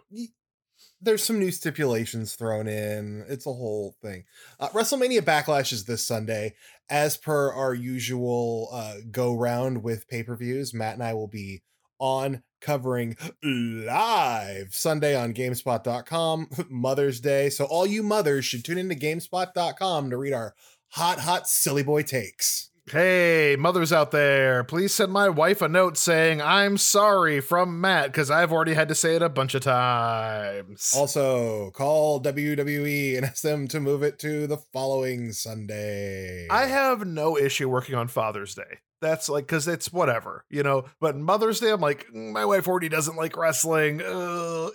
There's 1.02 1.24
some 1.24 1.40
new 1.40 1.52
stipulations 1.52 2.36
thrown 2.36 2.68
in. 2.68 3.24
It's 3.28 3.46
a 3.46 3.54
whole 3.54 3.96
thing. 4.02 4.24
Uh, 4.60 4.70
WrestleMania 4.70 5.22
Backlash 5.22 5.72
is 5.72 5.86
this 5.86 6.06
Sunday. 6.06 6.56
As 6.90 7.18
per 7.18 7.52
our 7.52 7.74
usual 7.74 8.70
uh, 8.72 8.96
go 9.12 9.36
round 9.36 9.84
with 9.84 10.08
pay 10.08 10.24
per 10.24 10.36
views, 10.36 10.74
Matt 10.74 10.94
and 10.96 11.04
I 11.04 11.14
will 11.14 11.28
be 11.28 11.62
on 12.00 12.44
covering 12.62 13.16
live 13.44 14.74
Sunday 14.74 15.16
on 15.16 15.34
GameSpot.com, 15.34 16.48
Mother's 16.70 17.20
Day. 17.20 17.50
So, 17.50 17.66
all 17.66 17.86
you 17.86 18.04
mothers 18.04 18.46
should 18.46 18.64
tune 18.66 18.78
into 18.78 18.96
GameSpot.com 18.96 20.10
to 20.10 20.18
read 20.18 20.34
our 20.34 20.56
hot, 20.90 21.20
hot, 21.20 21.48
silly 21.48 21.84
boy 21.84 22.04
takes. 22.04 22.70
Hey, 22.90 23.58
mothers 23.60 23.92
out 23.92 24.12
there, 24.12 24.64
please 24.64 24.94
send 24.94 25.12
my 25.12 25.28
wife 25.28 25.62
a 25.62 25.68
note 25.68 25.98
saying 25.98 26.42
I'm 26.42 26.78
sorry 26.78 27.42
from 27.42 27.82
Matt 27.82 28.14
because 28.14 28.32
I've 28.32 28.54
already 28.54 28.76
had 28.76 28.88
to 28.88 28.96
say 28.96 29.18
it 29.18 29.22
a 29.22 29.28
bunch 29.28 29.56
of 29.56 29.62
times. 29.62 30.94
Also, 30.96 31.70
call 31.72 32.22
WWE 32.22 33.18
and 33.18 33.26
ask 33.26 33.42
them 33.42 33.68
to 33.68 33.82
move 33.82 34.04
it 34.04 34.20
to 34.20 34.48
the 34.48 34.56
following 34.56 35.34
Sunday. 35.34 36.48
I 36.50 36.68
have 36.68 37.06
no 37.06 37.38
issue 37.38 37.68
working 37.68 37.96
on 37.96 38.08
Father's 38.08 38.56
Day. 38.56 38.80
That's 39.02 39.28
like 39.28 39.48
because 39.48 39.68
it's 39.68 39.92
whatever, 39.92 40.46
you 40.50 40.64
know. 40.64 40.86
But 41.02 41.18
Mother's 41.18 41.60
Day, 41.60 41.72
I'm 41.72 41.82
like, 41.82 42.08
"Mm, 42.08 42.32
my 42.32 42.46
wife 42.46 42.70
already 42.70 42.88
doesn't 42.88 43.18
like 43.18 43.36
wrestling. 43.36 44.02
Uh, 44.02 44.70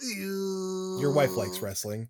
Your 1.00 1.14
wife 1.14 1.34
likes 1.34 1.60
wrestling. 1.60 2.08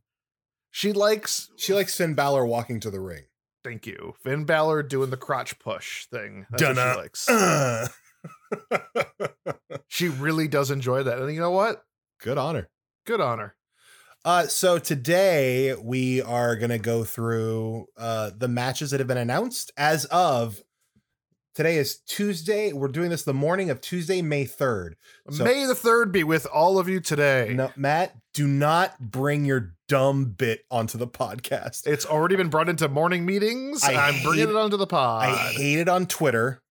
She 0.72 0.93
likes. 0.93 1.48
She 1.56 1.72
likes 1.72 1.96
Finn 1.96 2.14
Balor 2.14 2.44
walking 2.44 2.81
to 2.81 2.90
the 2.90 3.00
ring. 3.00 3.22
Thank 3.64 3.87
you, 3.87 4.14
Finn 4.23 4.44
Balor 4.44 4.82
doing 4.82 5.11
the 5.11 5.17
crotch 5.17 5.59
push 5.59 6.06
thing. 6.06 6.47
That's 6.50 6.62
what 6.62 6.76
she 6.76 6.99
likes. 6.99 7.29
Uh. 7.29 7.88
she 9.88 10.09
really 10.09 10.49
does 10.49 10.70
enjoy 10.70 11.05
that, 11.05 11.19
and 11.19 11.32
you 11.32 11.41
know 11.41 11.50
what? 11.50 11.85
Good 12.20 12.38
honor. 12.38 12.69
Good 13.06 13.20
honor. 13.20 13.55
Uh, 14.25 14.47
so 14.47 14.79
today 14.79 15.75
we 15.75 16.23
are 16.23 16.56
gonna 16.56 16.79
go 16.79 17.03
through 17.05 17.87
uh 17.97 18.31
the 18.37 18.49
matches 18.49 18.91
that 18.93 19.00
have 19.00 19.09
been 19.09 19.17
announced 19.17 19.73
as 19.76 20.05
of 20.06 20.63
today 21.55 21.77
is 21.77 21.99
Tuesday. 22.06 22.73
We're 22.73 22.89
doing 22.89 23.11
this 23.11 23.23
the 23.23 23.35
morning 23.35 23.71
of 23.71 23.81
Tuesday, 23.81 24.23
May 24.23 24.44
3rd. 24.44 24.94
So- 25.31 25.44
May 25.44 25.67
the 25.67 25.75
third 25.75 26.13
be 26.13 26.25
with 26.25 26.47
all 26.47 26.79
of 26.79 26.89
you 26.89 27.01
today. 27.01 27.53
No, 27.55 27.71
Matt, 27.77 28.17
do 28.35 28.47
not 28.47 28.99
bring 29.01 29.44
your 29.44 29.75
dumb 29.89 30.27
bit 30.27 30.65
onto 30.71 30.99
the 30.99 31.06
podcast. 31.06 31.87
It's 31.87 32.06
already 32.06 32.37
been 32.37 32.49
brought 32.49 32.69
into 32.69 32.89
morning 32.89 33.27
meetings. 33.27 33.85
I 33.85 33.94
I'm 34.09 34.23
bringing 34.23 34.49
it 34.49 34.56
onto 34.56 34.77
the 34.77 34.87
pod. 34.87 35.29
I 35.29 35.37
hate 35.53 35.79
it 35.79 35.89
on 35.89 36.06
Twitter. 36.06 36.63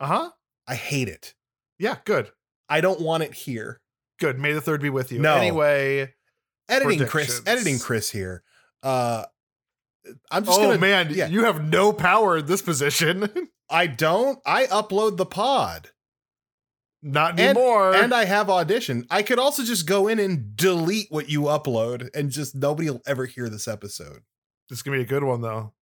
uh 0.00 0.06
huh. 0.06 0.30
I 0.66 0.74
hate 0.76 1.08
it. 1.08 1.34
Yeah, 1.78 1.96
good. 2.04 2.30
I 2.68 2.80
don't 2.80 3.00
want 3.00 3.22
it 3.22 3.34
here. 3.34 3.80
Good. 4.18 4.38
May 4.38 4.52
the 4.52 4.60
third 4.62 4.80
be 4.80 4.90
with 4.90 5.12
you. 5.12 5.18
No. 5.18 5.34
Anyway. 5.34 6.14
Editing 6.68 7.06
Chris, 7.06 7.42
editing 7.44 7.78
Chris 7.78 8.10
here. 8.10 8.42
Uh 8.82 9.24
I'm 10.30 10.44
just 10.44 10.58
oh 10.58 10.62
gonna 10.62 10.78
man, 10.78 11.08
yeah. 11.10 11.28
you 11.28 11.44
have 11.44 11.64
no 11.66 11.92
power 11.92 12.38
in 12.38 12.46
this 12.46 12.62
position. 12.62 13.28
I 13.70 13.86
don't. 13.86 14.38
I 14.46 14.66
upload 14.66 15.16
the 15.16 15.26
pod. 15.26 15.90
Not 17.02 17.38
anymore. 17.38 17.94
and 17.94 18.14
I 18.14 18.24
have 18.24 18.48
audition. 18.48 19.06
I 19.10 19.22
could 19.22 19.38
also 19.38 19.62
just 19.62 19.86
go 19.86 20.08
in 20.08 20.18
and 20.18 20.56
delete 20.56 21.08
what 21.10 21.28
you 21.28 21.42
upload 21.42 22.08
and 22.14 22.30
just 22.30 22.54
nobody 22.54 22.88
will 22.88 23.02
ever 23.06 23.26
hear 23.26 23.48
this 23.50 23.68
episode. 23.68 24.20
this 24.70 24.78
is 24.78 24.82
gonna 24.82 24.96
be 24.96 25.02
a 25.02 25.06
good 25.06 25.22
one 25.24 25.42
though. 25.42 25.74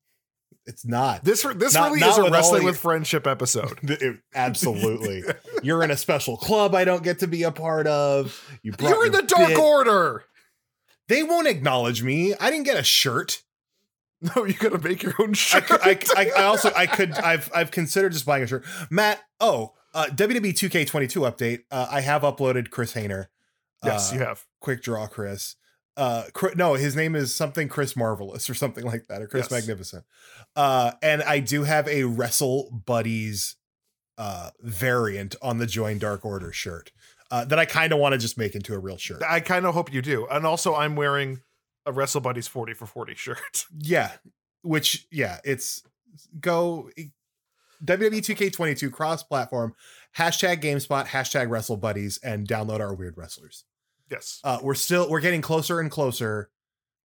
It's 0.67 0.85
not. 0.85 1.25
This 1.25 1.43
this 1.57 1.75
Not- 1.75 1.89
really 1.89 2.01
not 2.01 2.11
is 2.11 2.19
a 2.19 2.31
wrestling 2.31 2.65
with 2.65 2.77
friendship 2.79 3.27
episode. 3.29 3.79
It- 3.91 4.19
absolutely. 4.35 5.23
You're 5.63 5.85
in 5.85 5.91
a 5.93 5.97
special 5.97 6.37
club 6.37 6.75
I 6.75 6.85
don't 6.85 7.05
get 7.05 7.21
to 7.21 7.29
be 7.29 7.45
a 7.45 7.53
part 7.53 7.87
of. 7.87 8.41
You 8.65 8.73
You're 8.81 9.07
in 9.07 9.13
the 9.13 9.23
Dark 9.23 9.49
bit. 9.51 9.59
Order. 9.59 10.25
They 11.09 11.23
won't 11.23 11.47
acknowledge 11.49 12.03
me. 12.03 12.35
I 12.41 12.51
didn't 12.51 12.65
get 12.67 12.77
a 12.79 12.83
shirt. 12.85 13.43
No, 14.37 14.45
you 14.45 14.55
gotta 14.55 14.79
make 14.79 15.03
your 15.03 15.15
own 15.19 15.33
shirt. 15.35 15.65
I, 15.69 15.99
I, 16.17 16.31
I 16.39 16.43
also 16.45 16.71
I 16.77 16.87
could 16.87 17.13
I've 17.13 17.51
I've 17.55 17.71
considered 17.73 18.13
just 18.13 18.25
buying 18.25 18.45
a 18.45 18.47
shirt. 18.47 18.65
Matt, 18.91 19.21
oh, 19.41 19.73
uh 19.95 20.07
WWE 20.07 20.53
2K22 20.53 21.29
update. 21.31 21.61
Uh, 21.71 21.89
I 21.91 22.01
have 22.03 22.23
uploaded 22.23 22.71
Chris 22.71 22.95
Hayner. 22.95 23.27
yes, 23.85 24.13
Uh, 24.13 24.15
you 24.15 24.21
have. 24.23 24.45
quick 24.61 24.81
draw 24.83 25.07
Chris. 25.09 25.57
Uh 25.97 26.25
Chri- 26.35 26.55
no, 26.57 26.75
his 26.75 26.95
name 26.95 27.17
is 27.17 27.35
something 27.35 27.69
Chris 27.69 27.97
Marvelous 27.97 28.49
or 28.49 28.55
something 28.55 28.85
like 28.85 29.09
that, 29.09 29.21
or 29.23 29.27
Chris 29.27 29.49
Yes. 29.51 29.61
Magnificent. 29.67 30.05
Uh 30.55 30.93
and 31.03 31.23
I 31.25 31.41
do 31.41 31.65
have 31.65 31.89
a 31.89 32.05
Wrestle 32.05 32.71
Buddies 32.87 33.57
uh 34.19 34.51
variant 34.61 35.35
on 35.43 35.59
the 35.59 35.67
Join 35.67 35.99
Dark 35.99 36.25
Order 36.25 36.53
shirt. 36.53 36.93
Uh, 37.31 37.47
that 37.47 37.59
I 37.59 37.65
kind 37.65 37.95
of 37.95 37.99
want 37.99 38.13
to 38.13 38.19
just 38.19 38.37
make 38.37 38.55
into 38.55 38.75
a 38.75 38.79
real 38.79 38.99
shirt. 38.99 39.23
I 39.27 39.41
kind 39.41 39.65
of 39.65 39.73
hope 39.73 39.91
you 39.91 40.03
do. 40.03 40.27
And 40.31 40.45
also, 40.45 40.75
I'm 40.75 40.97
wearing 40.97 41.41
a 41.87 41.93
Wrestle 41.93 42.21
Buddies 42.21 42.49
40 42.49 42.75
for 42.75 42.87
40 42.87 43.15
shirt. 43.15 43.67
Yeah. 43.79 44.13
Which 44.63 45.09
yeah, 45.11 45.39
it's 45.45 45.83
go 46.41 46.89
WWE 47.85 48.19
2K22 48.19 48.93
cross 48.93 49.25
platform, 49.25 49.75
hashtag 50.17 50.63
GameSpot, 50.63 51.07
hashtag 51.07 51.51
Wrestle 51.51 51.77
Buddies, 51.77 52.21
and 52.23 52.47
download 52.47 52.79
our 52.79 52.95
weird 52.95 53.17
wrestlers. 53.17 53.65
Yes. 54.09 54.41
Uh, 54.45 54.59
we're 54.63 54.75
still 54.75 55.11
we're 55.11 55.21
getting 55.21 55.43
closer 55.43 55.81
and 55.81 55.91
closer 55.91 56.51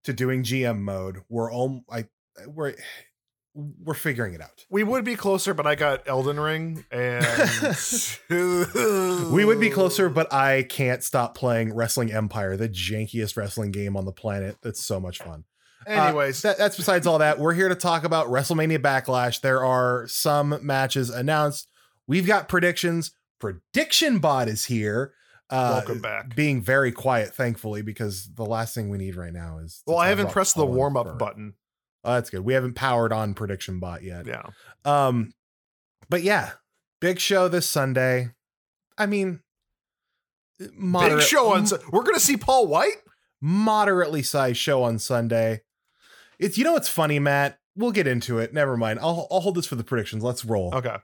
to 0.04 0.12
doing 0.12 0.42
GM 0.42 0.80
mode. 0.80 1.23
We're 1.30 1.50
all 1.50 1.83
I 1.90 2.06
we're 2.47 2.75
we're 3.56 3.94
figuring 3.94 4.34
it 4.34 4.40
out. 4.40 4.66
We 4.68 4.84
would 4.84 5.04
be 5.04 5.16
closer, 5.16 5.54
but 5.54 5.66
I 5.66 5.75
got 5.75 6.06
Elden 6.06 6.38
Ring, 6.38 6.84
and 6.90 7.25
we 9.32 9.44
would 9.44 9.58
be 9.58 9.70
closer, 9.70 10.08
but 10.08 10.32
I 10.32 10.64
can't 10.64 11.02
stop 11.02 11.34
playing 11.34 11.75
Wrestling 11.75 12.12
Empire, 12.12 12.56
the 12.56 12.68
jankiest 12.68 13.36
wrestling 13.36 13.70
game 13.70 13.96
on 13.96 14.04
the 14.04 14.12
planet. 14.12 14.58
That's 14.62 14.84
so 14.84 15.00
much 15.00 15.18
fun. 15.18 15.44
Anyways, 15.86 16.44
uh, 16.44 16.48
that, 16.48 16.58
that's 16.58 16.76
besides 16.76 17.06
all 17.06 17.18
that. 17.18 17.38
We're 17.38 17.54
here 17.54 17.68
to 17.68 17.75
talk 17.75 18.04
about 18.04 18.26
WrestleMania 18.26 18.78
Backlash. 18.78 19.40
There 19.40 19.64
are 19.64 20.06
some 20.08 20.58
matches 20.62 21.10
announced. 21.10 21.68
We've 22.06 22.26
got 22.26 22.48
predictions. 22.48 23.12
Prediction 23.38 24.18
Bot 24.18 24.48
is 24.48 24.66
here. 24.66 25.14
Uh, 25.48 25.80
Welcome 25.80 26.00
back. 26.00 26.34
Being 26.34 26.60
very 26.60 26.90
quiet, 26.90 27.34
thankfully, 27.34 27.82
because 27.82 28.28
the 28.34 28.44
last 28.44 28.75
thing 28.75 28.88
we 28.88 28.98
need 28.98 29.14
right 29.14 29.32
now 29.32 29.58
is. 29.58 29.82
Well, 29.86 29.98
I 29.98 30.08
haven't 30.08 30.30
pressed 30.30 30.56
the 30.56 30.66
warm 30.66 30.96
up 30.96 31.18
button. 31.18 31.54
Oh, 32.06 32.14
that's 32.14 32.30
good. 32.30 32.44
We 32.44 32.54
haven't 32.54 32.75
powered 32.75 33.12
on 33.12 33.34
Prediction 33.34 33.80
Bot 33.80 34.04
yet. 34.04 34.26
Yeah. 34.26 34.44
Um, 34.84 35.32
but 36.08 36.22
yeah, 36.22 36.52
big 37.00 37.18
show 37.18 37.48
this 37.48 37.68
Sunday. 37.68 38.30
I 38.96 39.06
mean, 39.06 39.40
moderate, 40.72 41.18
big 41.18 41.26
show 41.26 41.52
on. 41.52 41.66
We're 41.90 42.04
gonna 42.04 42.20
see 42.20 42.36
Paul 42.36 42.68
White. 42.68 42.98
Moderately 43.40 44.22
sized 44.22 44.58
show 44.58 44.84
on 44.84 44.98
Sunday. 45.00 45.62
It's 46.38 46.56
you 46.56 46.64
know 46.64 46.72
what's 46.72 46.88
funny, 46.88 47.18
Matt. 47.18 47.58
We'll 47.75 47.92
get 47.92 48.06
into 48.06 48.38
it. 48.38 48.54
Never 48.54 48.76
mind. 48.76 49.00
I'll 49.00 49.26
I'll 49.30 49.40
hold 49.40 49.56
this 49.56 49.66
for 49.66 49.75
the 49.75 49.84
predictions. 49.84 50.22
Let's 50.22 50.44
roll. 50.44 50.72
Okay. 50.75 50.96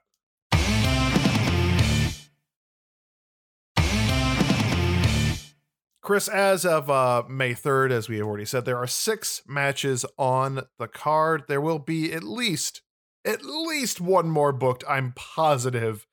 Chris, 6.02 6.26
as 6.28 6.66
of 6.66 6.90
uh, 6.90 7.22
May 7.28 7.54
3rd, 7.54 7.92
as 7.92 8.08
we 8.08 8.18
have 8.18 8.26
already 8.26 8.44
said, 8.44 8.64
there 8.64 8.78
are 8.78 8.88
six 8.88 9.40
matches 9.46 10.04
on 10.18 10.62
the 10.78 10.88
card. 10.88 11.44
There 11.46 11.60
will 11.60 11.78
be 11.78 12.12
at 12.12 12.24
least, 12.24 12.82
at 13.24 13.44
least 13.44 14.00
one 14.00 14.28
more 14.28 14.52
booked, 14.52 14.82
I'm 14.88 15.12
positive, 15.14 16.06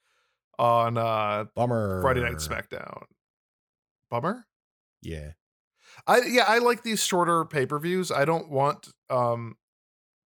on 0.60 0.98
uh 0.98 1.46
Bummer. 1.56 2.02
Friday 2.02 2.22
Night 2.22 2.36
SmackDown. 2.36 3.04
Bummer? 4.12 4.46
Yeah. 5.02 5.32
I 6.06 6.22
yeah, 6.28 6.46
I 6.48 6.60
like 6.60 6.84
these 6.84 7.04
shorter 7.04 7.46
pay-per-views. 7.46 8.12
I 8.12 8.26
don't 8.26 8.50
want 8.50 8.90
um 9.10 9.56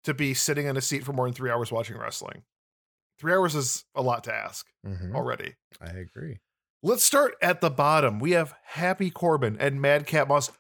to 0.05 0.15
be 0.15 0.33
sitting 0.33 0.67
in 0.67 0.77
a 0.77 0.81
seat 0.81 1.05
for 1.05 1.13
more 1.13 1.27
than 1.27 1.35
three 1.35 1.51
hours 1.51 1.71
watching 1.71 1.99
wrestling. 1.99 2.45
Three 3.19 3.33
hours 3.33 3.55
is 3.55 3.85
a 3.95 4.03
lot 4.03 4.25
to 4.25 4.35
ask 4.35 4.67
mm-hmm. 4.87 5.15
already. 5.15 5.55
I 5.81 5.91
agree. 5.91 6.39
Let's 6.83 7.05
start 7.05 7.35
at 7.41 7.61
the 7.61 7.71
bottom. 7.71 8.19
We 8.19 8.33
have 8.33 8.55
Happy 8.65 9.11
Corbin 9.11 9.57
and 9.61 9.81
Madcap 9.81 10.27
Moss, 10.27 10.51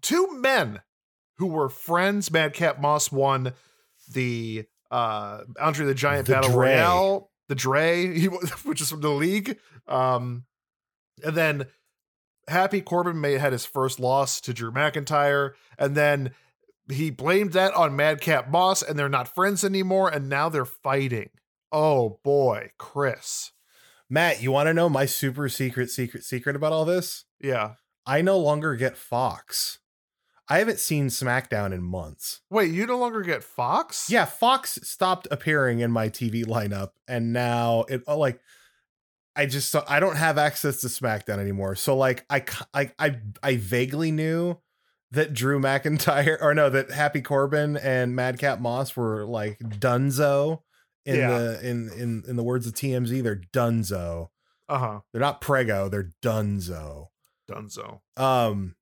two 0.00 0.28
men 0.38 0.80
who 1.38 1.48
were 1.48 1.68
friends. 1.68 2.30
Madcap 2.30 2.80
Moss 2.80 3.10
won 3.10 3.52
the 4.12 4.64
uh 4.90 5.40
Andre 5.60 5.86
the 5.86 5.94
Giant 5.94 6.26
the 6.26 6.34
Battle 6.34 6.52
Dre. 6.52 6.74
Royale, 6.74 7.30
the 7.48 7.54
Dre, 7.56 8.16
he, 8.16 8.26
which 8.64 8.80
is 8.80 8.90
from 8.90 9.00
the 9.00 9.10
league. 9.10 9.58
Um, 9.88 10.44
and 11.24 11.34
then 11.36 11.66
Happy 12.48 12.80
Corbin 12.80 13.20
may 13.20 13.38
had 13.38 13.52
his 13.52 13.66
first 13.66 13.98
loss 13.98 14.40
to 14.42 14.54
Drew 14.54 14.70
McIntyre, 14.70 15.52
and 15.78 15.96
then 15.96 16.30
he 16.90 17.10
blamed 17.10 17.52
that 17.52 17.74
on 17.74 17.96
Madcap 17.96 18.48
Moss, 18.48 18.82
and 18.82 18.98
they're 18.98 19.08
not 19.08 19.34
friends 19.34 19.64
anymore, 19.64 20.08
and 20.08 20.28
now 20.28 20.48
they're 20.48 20.64
fighting. 20.64 21.30
Oh 21.72 22.20
boy, 22.22 22.70
Chris. 22.78 23.52
Matt, 24.12 24.42
you 24.42 24.52
want 24.52 24.66
to 24.66 24.74
know 24.74 24.90
my 24.90 25.06
super 25.06 25.48
secret, 25.48 25.88
secret, 25.88 26.22
secret 26.22 26.54
about 26.54 26.70
all 26.70 26.84
this? 26.84 27.24
Yeah. 27.40 27.76
I 28.04 28.20
no 28.20 28.36
longer 28.36 28.76
get 28.76 28.98
Fox. 28.98 29.78
I 30.50 30.58
haven't 30.58 30.80
seen 30.80 31.06
SmackDown 31.06 31.72
in 31.72 31.82
months. 31.82 32.42
Wait, 32.50 32.70
you 32.72 32.84
no 32.84 32.98
longer 32.98 33.22
get 33.22 33.42
Fox? 33.42 34.10
Yeah, 34.10 34.26
Fox 34.26 34.78
stopped 34.82 35.28
appearing 35.30 35.80
in 35.80 35.90
my 35.90 36.10
TV 36.10 36.44
lineup, 36.44 36.90
and 37.08 37.32
now 37.32 37.86
it 37.88 38.02
uh, 38.06 38.14
like 38.14 38.38
I 39.34 39.46
just 39.46 39.74
I 39.88 39.98
don't 39.98 40.16
have 40.16 40.36
access 40.36 40.82
to 40.82 40.88
SmackDown 40.88 41.38
anymore. 41.38 41.74
So 41.74 41.96
like 41.96 42.26
I 42.28 42.44
I 42.74 42.90
I, 42.98 43.16
I 43.42 43.56
vaguely 43.56 44.10
knew 44.10 44.58
that 45.12 45.32
Drew 45.32 45.58
McIntyre 45.58 46.36
or 46.42 46.52
no 46.52 46.68
that 46.68 46.90
Happy 46.90 47.22
Corbin 47.22 47.78
and 47.78 48.14
Madcap 48.14 48.60
Moss 48.60 48.94
were 48.94 49.24
like 49.24 49.58
Dunzo 49.58 50.60
in 51.04 51.16
yeah. 51.16 51.38
the 51.38 51.68
in 51.68 51.90
in 51.90 52.22
in 52.26 52.36
the 52.36 52.42
words 52.42 52.66
of 52.66 52.74
TMZ, 52.74 53.22
they're 53.22 53.40
dunzo. 53.52 54.28
Uh-huh. 54.68 55.00
They're 55.12 55.20
not 55.20 55.40
prego, 55.40 55.88
they're 55.88 56.12
dunzo. 56.22 57.08
Dunzo. 57.50 58.00
Um 58.16 58.76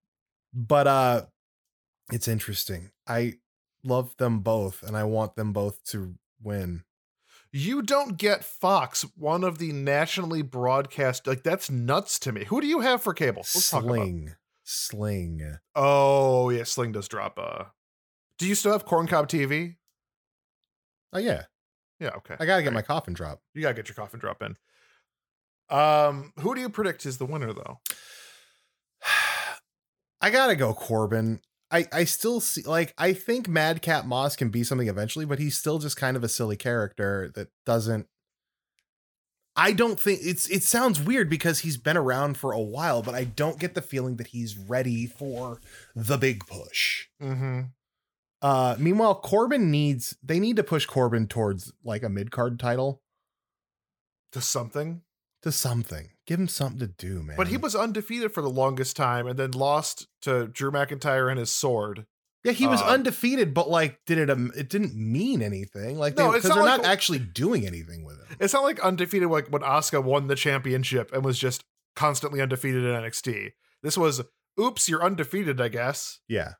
but 0.53 0.87
uh 0.87 1.23
it's 2.13 2.29
interesting. 2.29 2.91
I 3.07 3.35
love 3.85 4.17
them 4.19 4.41
both 4.41 4.83
and 4.83 4.97
I 4.97 5.05
want 5.05 5.37
them 5.37 5.53
both 5.53 5.85
to 5.87 6.15
win. 6.43 6.85
You 7.53 7.83
don't 7.83 8.17
get 8.17 8.45
Fox, 8.45 9.05
one 9.17 9.43
of 9.43 9.59
the 9.59 9.73
nationally 9.73 10.43
broadcast 10.43 11.27
like 11.27 11.43
that's 11.43 11.71
nuts 11.71 12.19
to 12.21 12.33
me. 12.33 12.45
Who 12.45 12.61
do 12.61 12.67
you 12.67 12.81
have 12.81 13.03
for 13.03 13.15
cable? 13.15 13.41
Let's 13.41 13.65
Sling. 13.65 14.35
Sling. 14.63 15.59
Oh, 15.75 16.51
yeah, 16.51 16.65
Sling 16.65 16.93
does 16.93 17.09
drop 17.09 17.39
uh 17.39 17.65
Do 18.39 18.47
you 18.47 18.55
still 18.55 18.73
have 18.73 18.85
Corncob 18.85 19.27
TV? 19.29 19.77
Oh 21.13 21.19
yeah. 21.19 21.45
Yeah, 22.01 22.11
okay. 22.17 22.37
I 22.41 22.47
gotta 22.47 22.63
get 22.63 22.73
my 22.73 22.83
coffin 22.83 23.15
drop. 23.15 23.41
You 23.55 23.63
gotta 23.63 23.75
get 23.75 23.89
your 23.89 23.95
coffin 23.95 24.19
drop 24.19 24.43
in. 24.43 24.57
Um, 25.69 26.33
who 26.41 26.55
do 26.55 26.61
you 26.61 26.71
predict 26.71 27.07
is 27.07 27.19
the 27.19 27.27
winner 27.27 27.53
though? 27.53 27.79
I 30.21 30.31
gotta 30.31 30.57
go 30.57 30.75
Corbin. 30.75 31.41
I 31.71 31.87
I 31.93 32.05
still 32.05 32.41
see 32.41 32.63
like 32.63 32.95
I 32.99 33.13
think 33.13 33.49
Madcap 33.49 34.07
Moss 34.07 34.35
can 34.35 34.49
be 34.49 34.65
something 34.65 34.89
eventually, 34.89 35.27
but 35.27 35.39
he's 35.39 35.57
still 35.57 35.79
just 35.79 35.97
kind 35.97 36.17
of 36.17 36.25
a 36.25 36.29
silly 36.29 36.57
character 36.57 37.31
that 37.35 37.49
doesn't. 37.67 38.07
I 39.57 39.73
don't 39.73 40.01
think 40.01 40.21
it's 40.23 40.49
it 40.49 40.63
sounds 40.63 41.01
weird 41.01 41.29
because 41.29 41.61
he's 41.61 41.77
been 41.77 41.97
around 41.97 42.39
for 42.39 42.53
a 42.53 42.61
while, 42.61 43.03
but 43.03 43.15
I 43.15 43.25
don't 43.25 43.59
get 43.59 43.75
the 43.75 43.83
feeling 43.83 44.17
that 44.17 44.29
he's 44.29 44.57
ready 44.57 45.07
for 45.07 45.61
the 45.95 46.17
big 46.17 46.47
push. 46.47 47.09
Mm-hmm. 47.23 47.61
Uh, 48.43 48.77
meanwhile, 48.79 49.15
Corbin 49.15 49.71
needs 49.71 50.17
they 50.23 50.41
need 50.41 50.57
to 50.57 50.63
push 50.63 50.87
Corbin 50.87 51.27
towards 51.27 51.73
like 51.85 52.03
a 52.03 52.09
mid 52.09 52.31
card 52.31 52.59
title 52.59 53.03
to 54.33 54.41
something. 54.41 55.03
To 55.43 55.53
something. 55.53 56.11
Give 56.27 56.39
him 56.39 56.49
something 56.49 56.81
to 56.81 56.87
do, 56.87 57.23
man. 57.23 57.37
But 57.37 57.49
he 57.49 57.57
was 57.57 57.75
undefeated 57.75 58.33
for 58.33 58.43
the 58.43 58.51
longest 58.51 58.97
time 58.97 59.27
and 59.27 59.39
then 59.39 59.53
lost 59.53 60.07
to 60.23 60.47
Drew 60.47 60.71
McIntyre 60.71 61.31
and 61.31 61.39
his 61.39 61.51
sword. 61.51 62.07
Yeah, 62.45 62.53
he 62.53 62.67
was 62.67 62.81
uh, 62.81 62.87
undefeated, 62.87 63.53
but 63.53 63.69
like, 63.69 63.99
did 64.07 64.17
it? 64.17 64.31
Um, 64.31 64.51
it 64.57 64.71
didn't 64.71 64.95
mean 64.95 65.43
anything. 65.43 65.99
Like, 65.99 66.17
no, 66.17 66.29
because 66.33 66.45
they, 66.45 66.49
they're 66.51 66.63
like, 66.63 66.81
not 66.83 66.87
actually 66.87 67.19
doing 67.19 67.67
anything 67.67 68.03
with 68.05 68.19
it. 68.19 68.37
It's 68.41 68.55
not 68.55 68.63
like 68.63 68.81
undefeated, 68.81 69.29
like 69.29 69.49
when 69.49 69.61
Asuka 69.61 70.03
won 70.03 70.27
the 70.29 70.37
championship 70.37 71.13
and 71.13 71.23
was 71.23 71.39
just 71.39 71.65
constantly 71.97 72.41
undefeated 72.41 72.83
in 72.83 72.91
NXT. 72.91 73.51
This 73.83 73.99
was, 73.99 74.23
oops, 74.59 74.89
you're 74.89 75.05
undefeated, 75.05 75.61
I 75.61 75.69
guess. 75.69 76.21
Yeah, 76.29 76.53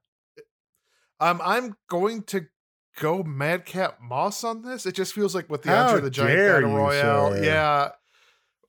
um, 1.21 1.41
I'm 1.45 1.77
going 1.89 2.23
to 2.25 2.47
go 2.99 3.23
Madcap 3.23 3.99
Moss 4.03 4.45
on 4.45 4.63
this. 4.63 4.87
It 4.87 4.95
just 4.95 5.15
feels 5.15 5.35
like 5.35 5.49
with 5.51 5.63
the 5.63 5.75
Andre 5.75 6.01
the 6.01 6.11
Giant 6.11 6.39
Battle 6.39 6.77
Royale, 6.77 7.33
sir. 7.33 7.45
yeah. 7.45 7.89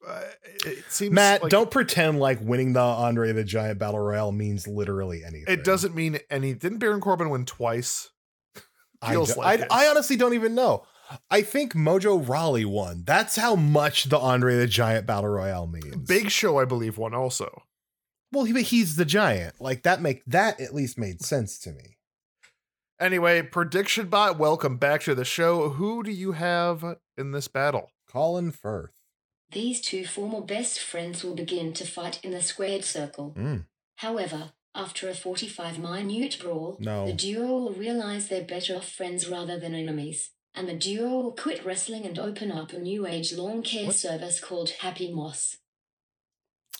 Uh, 0.07 0.21
it 0.65 0.83
seems 0.89 1.13
Matt, 1.13 1.43
like, 1.43 1.51
don't 1.51 1.69
pretend 1.69 2.19
like 2.19 2.39
winning 2.41 2.73
the 2.73 2.79
Andre 2.79 3.33
the 3.33 3.43
Giant 3.43 3.77
Battle 3.77 3.99
Royale 3.99 4.31
means 4.31 4.67
literally 4.67 5.23
anything. 5.23 5.53
It 5.53 5.63
doesn't 5.63 5.93
mean 5.93 6.17
any. 6.29 6.53
Didn't 6.53 6.79
Baron 6.79 7.01
Corbin 7.01 7.29
win 7.29 7.45
twice? 7.45 8.09
feels 9.09 9.37
I, 9.37 9.55
like 9.55 9.71
I, 9.71 9.85
I 9.85 9.89
honestly 9.89 10.15
don't 10.15 10.33
even 10.33 10.55
know. 10.55 10.83
I 11.29 11.41
think 11.41 11.73
Mojo 11.73 12.27
Rawley 12.27 12.63
won. 12.65 13.03
That's 13.05 13.35
how 13.35 13.55
much 13.55 14.05
the 14.05 14.17
Andre 14.17 14.55
the 14.55 14.67
Giant 14.67 15.05
Battle 15.05 15.29
Royale 15.29 15.67
means. 15.67 16.07
Big 16.07 16.31
Show, 16.31 16.57
I 16.57 16.65
believe, 16.65 16.97
won 16.97 17.13
also. 17.13 17.63
Well, 18.31 18.45
he, 18.45 18.61
he's 18.63 18.95
the 18.95 19.03
giant. 19.05 19.59
Like 19.59 19.83
that 19.83 20.01
make 20.01 20.23
that 20.25 20.61
at 20.61 20.73
least 20.73 20.97
made 20.97 21.21
sense 21.21 21.59
to 21.59 21.71
me. 21.71 21.97
Anyway, 23.01 23.41
prediction 23.41 24.09
bot, 24.09 24.37
welcome 24.37 24.77
back 24.77 25.01
to 25.01 25.15
the 25.15 25.25
show. 25.25 25.69
Who 25.69 26.03
do 26.03 26.11
you 26.11 26.33
have 26.33 26.97
in 27.17 27.31
this 27.31 27.47
battle? 27.47 27.89
Colin 28.07 28.51
Firth. 28.51 28.91
These 29.51 29.81
two 29.81 30.05
former 30.05 30.39
best 30.39 30.79
friends 30.79 31.23
will 31.23 31.33
begin 31.33 31.73
to 31.73 31.87
fight 31.87 32.19
in 32.23 32.29
the 32.29 32.43
squared 32.43 32.85
circle. 32.85 33.33
Mm. 33.35 33.65
However, 33.95 34.51
after 34.75 35.09
a 35.09 35.15
45 35.15 35.79
minute 35.79 36.37
brawl, 36.39 36.77
no. 36.79 37.07
the 37.07 37.13
duo 37.13 37.47
will 37.47 37.73
realize 37.73 38.27
they're 38.27 38.43
better 38.43 38.75
off 38.75 38.87
friends 38.87 39.27
rather 39.27 39.59
than 39.59 39.73
enemies. 39.73 40.29
And 40.53 40.69
the 40.69 40.75
duo 40.75 41.09
will 41.09 41.31
quit 41.31 41.65
wrestling 41.65 42.05
and 42.05 42.19
open 42.19 42.51
up 42.51 42.71
a 42.71 42.77
new 42.77 43.07
age 43.07 43.33
lawn 43.33 43.63
care 43.63 43.87
what? 43.87 43.95
service 43.95 44.39
called 44.39 44.69
Happy 44.81 45.11
Moss. 45.11 45.57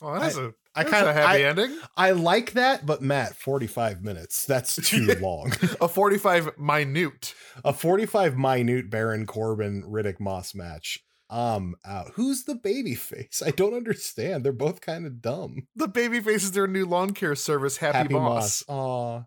Oh, 0.02 0.20
that's 0.20 0.38
I, 0.38 0.46
a 0.46 0.50
I 0.74 0.84
kind 0.84 1.08
of 1.08 1.16
happy 1.16 1.46
I, 1.46 1.50
ending. 1.50 1.78
I 1.96 2.12
like 2.12 2.54
that, 2.54 2.86
but 2.86 3.02
Matt, 3.02 3.36
45 3.36 4.04
minutes. 4.04 4.46
That's 4.46 4.76
too 4.76 5.06
long. 5.22 5.54
a 5.80 5.88
45 5.88 6.58
minute. 6.58 7.34
A 7.64 7.74
45 7.74 8.38
minute 8.38 8.90
Baron 8.90 9.26
Corbin 9.26 9.84
Riddick 9.84 10.20
Moss 10.20 10.56
match. 10.56 11.04
I'm 11.30 11.76
out. 11.86 12.12
Who's 12.16 12.44
the 12.44 12.56
baby 12.56 12.94
face? 12.96 13.42
I 13.46 13.52
don't 13.52 13.74
understand. 13.74 14.44
They're 14.44 14.52
both 14.52 14.82
kind 14.82 15.06
of 15.06 15.22
dumb. 15.22 15.68
The 15.76 15.88
babyface 15.88 16.36
is 16.36 16.52
their 16.52 16.68
new 16.68 16.86
lawn 16.86 17.12
care 17.12 17.36
service, 17.36 17.78
Happy, 17.78 18.14
Moss. 18.14 18.64
Aw. 18.68 19.24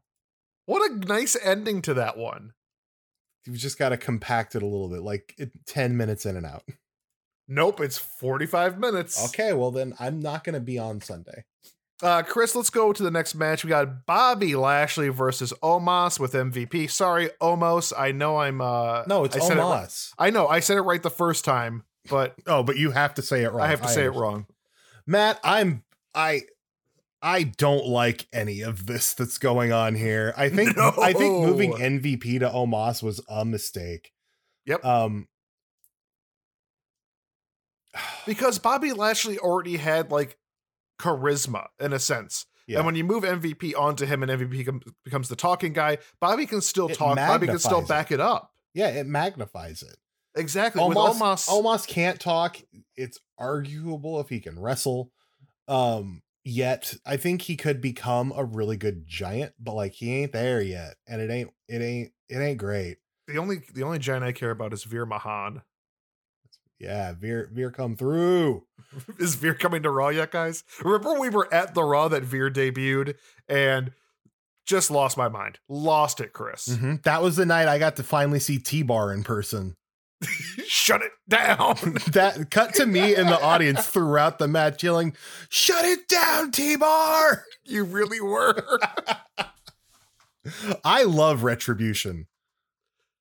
What 0.67 0.91
a 0.91 0.95
nice 1.07 1.37
ending 1.43 1.83
to 1.83 1.95
that 1.95 2.19
one. 2.19 2.53
You've 3.47 3.57
just 3.57 3.79
got 3.79 3.91
to 3.91 3.97
compact 3.97 4.55
it 4.55 4.63
a 4.63 4.67
little 4.67 4.89
bit, 4.89 5.03
like 5.03 5.35
it, 5.39 5.51
10 5.67 5.97
minutes 5.97 6.27
in 6.27 6.37
and 6.37 6.47
out. 6.47 6.63
Nope, 7.47 7.81
it's 7.81 7.99
45 7.99 8.79
minutes. 8.79 9.27
Okay, 9.29 9.53
well 9.53 9.71
then 9.71 9.95
I'm 9.99 10.21
not 10.21 10.45
going 10.45 10.55
to 10.55 10.61
be 10.61 10.79
on 10.79 11.01
Sunday. 11.01 11.45
Uh, 12.03 12.23
Chris, 12.23 12.55
let's 12.55 12.71
go 12.71 12.93
to 12.93 13.03
the 13.03 13.11
next 13.11 13.35
match. 13.35 13.65
We 13.65 13.69
got 13.69 14.05
Bobby 14.05 14.57
Lashley 14.57 15.09
versus 15.09 15.53
Omos 15.63 16.19
with 16.19 16.33
MVP. 16.33 16.91
Sorry, 16.91 17.31
Omos. 17.41 17.93
I 17.97 18.13
know 18.13 18.39
I'm. 18.39 18.61
uh 18.61 19.05
No, 19.07 19.25
it's 19.25 19.37
I 19.37 19.41
said 19.41 19.59
it 19.59 19.61
Omos. 19.61 20.13
I 20.19 20.31
know 20.31 20.49
I 20.49 20.61
said 20.61 20.77
it 20.77 20.83
right 20.83 21.03
the 21.03 21.11
first 21.11 21.45
time, 21.45 21.85
but 22.11 22.35
Oh, 22.47 22.63
but 22.63 22.77
you 22.77 22.91
have 22.91 23.15
to 23.15 23.23
say 23.23 23.45
it 23.45 23.53
wrong. 23.53 23.61
I 23.63 23.69
have 23.69 23.83
to 23.83 23.89
say 23.89 24.05
it 24.05 24.11
wrong. 24.15 24.47
Matt, 25.07 25.39
I'm 25.45 25.85
I 26.15 26.43
I 27.23 27.45
don't 27.45 27.87
like 27.87 28.27
any 28.33 28.61
of 28.61 28.87
this 28.87 29.15
that's 29.15 29.39
going 29.39 29.73
on 29.73 29.95
here. 29.95 30.35
I 30.37 30.49
think 30.49 30.77
I 30.77 31.13
think 31.13 31.41
moving 31.47 31.73
MVP 31.75 32.41
to 32.41 32.51
Omos 32.51 33.03
was 33.03 33.21
a 33.29 33.45
mistake. 33.45 34.13
Yep. 34.67 34.85
Um 34.85 35.29
Because 38.27 38.59
Bobby 38.59 38.93
Lashley 38.93 39.39
already 39.39 39.77
had 39.77 40.11
like 40.11 40.37
charisma 41.01 41.67
in 41.81 41.93
a 41.93 41.99
sense. 41.99 42.47
yeah. 42.67 42.79
And 42.79 42.87
when 42.87 42.95
you 42.95 43.05
move 43.05 43.25
MVP 43.25 43.75
onto 43.79 44.07
him 44.07 44.23
and 44.23 44.31
MVP 44.33 44.65
com- 44.67 44.83
becomes 45.05 45.29
the 45.29 45.37
talking 45.37 45.73
guy, 45.73 45.99
Bobby 46.21 46.47
can 46.47 46.61
still 46.61 46.89
It 46.89 46.97
talk. 46.97 47.17
Bobby 47.17 47.47
can 47.47 47.59
still 47.59 47.81
it. 47.81 47.89
back 47.89 48.11
it 48.13 48.21
up. 48.21 48.53
yeah, 48.75 48.89
it 48.89 49.07
magnifies 49.07 49.83
it. 49.83 49.97
Exactly. 50.37 50.83
Omos, 50.83 51.15
Omos, 51.15 51.49
Omos 51.49 51.87
can't 51.87 52.19
talk. 52.21 52.57
It's 52.97 53.19
arguable 53.39 54.21
if 54.21 54.29
he 54.29 54.41
can 54.41 54.59
wrestle. 54.59 55.11
Um 55.69 56.23
yet 56.45 56.95
I 57.07 57.17
think 57.17 57.43
he 57.43 57.57
could 57.57 57.81
become 57.81 58.33
a 58.37 58.45
really 58.45 58.77
good 58.77 59.07
giant, 59.07 59.53
but 59.59 59.75
like 59.75 59.93
he 59.93 60.15
ain't 60.23 60.33
there 60.33 60.61
yet. 60.61 60.95
And 61.07 61.21
it 61.21 61.31
ain't 61.31 61.51
it 61.69 61.81
ain't 61.83 62.13
it 62.29 62.39
ain't 62.39 62.59
great. 62.59 62.99
the 63.29 63.39
only 63.39 63.63
the 63.73 63.83
only 63.85 63.99
giant 63.99 64.25
I 64.25 64.33
care 64.33 64.51
about 64.51 64.73
is 64.73 64.85
Veer 64.85 65.07
Mahaan. 65.07 65.63
Yeah, 66.85 67.13
Veer 67.15 67.49
Veer 67.53 67.71
come 67.71 67.97
through. 67.97 68.65
is 69.19 69.35
Veer 69.37 69.55
coming 69.55 69.83
to 69.83 69.91
Raw 69.91 70.09
yet, 70.09 70.31
guys? 70.31 70.65
Remember 70.83 71.13
when 71.13 71.21
we 71.21 71.31
were 71.31 71.53
at 71.53 71.75
the 71.75 71.83
Raw 71.83 72.09
that 72.09 72.23
Veer 72.23 72.51
debuted 72.51 73.15
and 73.49 73.93
just 74.67 74.91
lost 74.91 75.17
my 75.17 75.29
mind. 75.29 75.59
Lost 75.69 76.21
it, 76.21 76.33
Chris. 76.33 76.69
Mhm. 76.69 77.03
That 77.05 77.23
was 77.23 77.37
the 77.37 77.47
night 77.47 77.69
I 77.69 77.79
got 77.79 77.97
to 77.97 78.03
finally 78.03 78.39
see 78.41 78.59
T 78.59 78.83
Bar 78.83 79.13
in 79.13 79.25
person. 79.25 79.77
Shut 80.67 81.01
it 81.03 81.13
down. 81.29 81.77
that 82.13 82.49
cut 82.51 82.75
to 82.75 82.87
me 82.87 83.15
in 83.17 83.27
the 83.27 83.41
audience 83.43 83.87
throughout 83.87 84.39
the 84.39 84.49
match 84.49 84.83
yelling, 84.83 85.17
Shut 85.49 85.85
it 85.85 86.07
down, 86.09 86.51
T 86.51 86.77
Bar! 86.77 87.45
you 87.65 87.85
really 87.85 88.21
were. 88.21 88.79
I 90.85 91.05
love 91.05 91.43
retribution. 91.43 92.27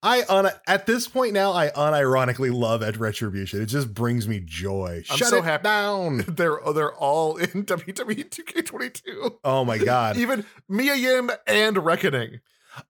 I 0.06 0.24
un- 0.28 0.52
at 0.68 0.86
this 0.86 1.08
point 1.08 1.32
now, 1.34 1.54
I 1.54 1.70
unironically 1.70 2.54
love 2.54 2.84
at 2.84 2.98
retribution. 2.98 3.62
It 3.62 3.68
just 3.68 3.94
brings 3.94 4.28
me 4.28 4.42
joy. 4.44 5.04
I'm 5.10 5.18
Shut 5.18 5.30
so 5.30 5.38
it 5.38 5.46
happy- 5.46 5.64
down. 5.64 6.18
they're 6.28 6.60
they're 6.76 6.94
all 6.94 7.38
in 7.38 7.48
WWE 7.66 8.30
2K22. 8.30 9.38
Oh 9.46 9.64
my 9.64 9.78
god. 9.78 10.18
Even 10.18 10.46
Mia 10.68 10.96
Yim 10.96 11.32
and 11.48 11.78
Reckoning. 11.78 12.42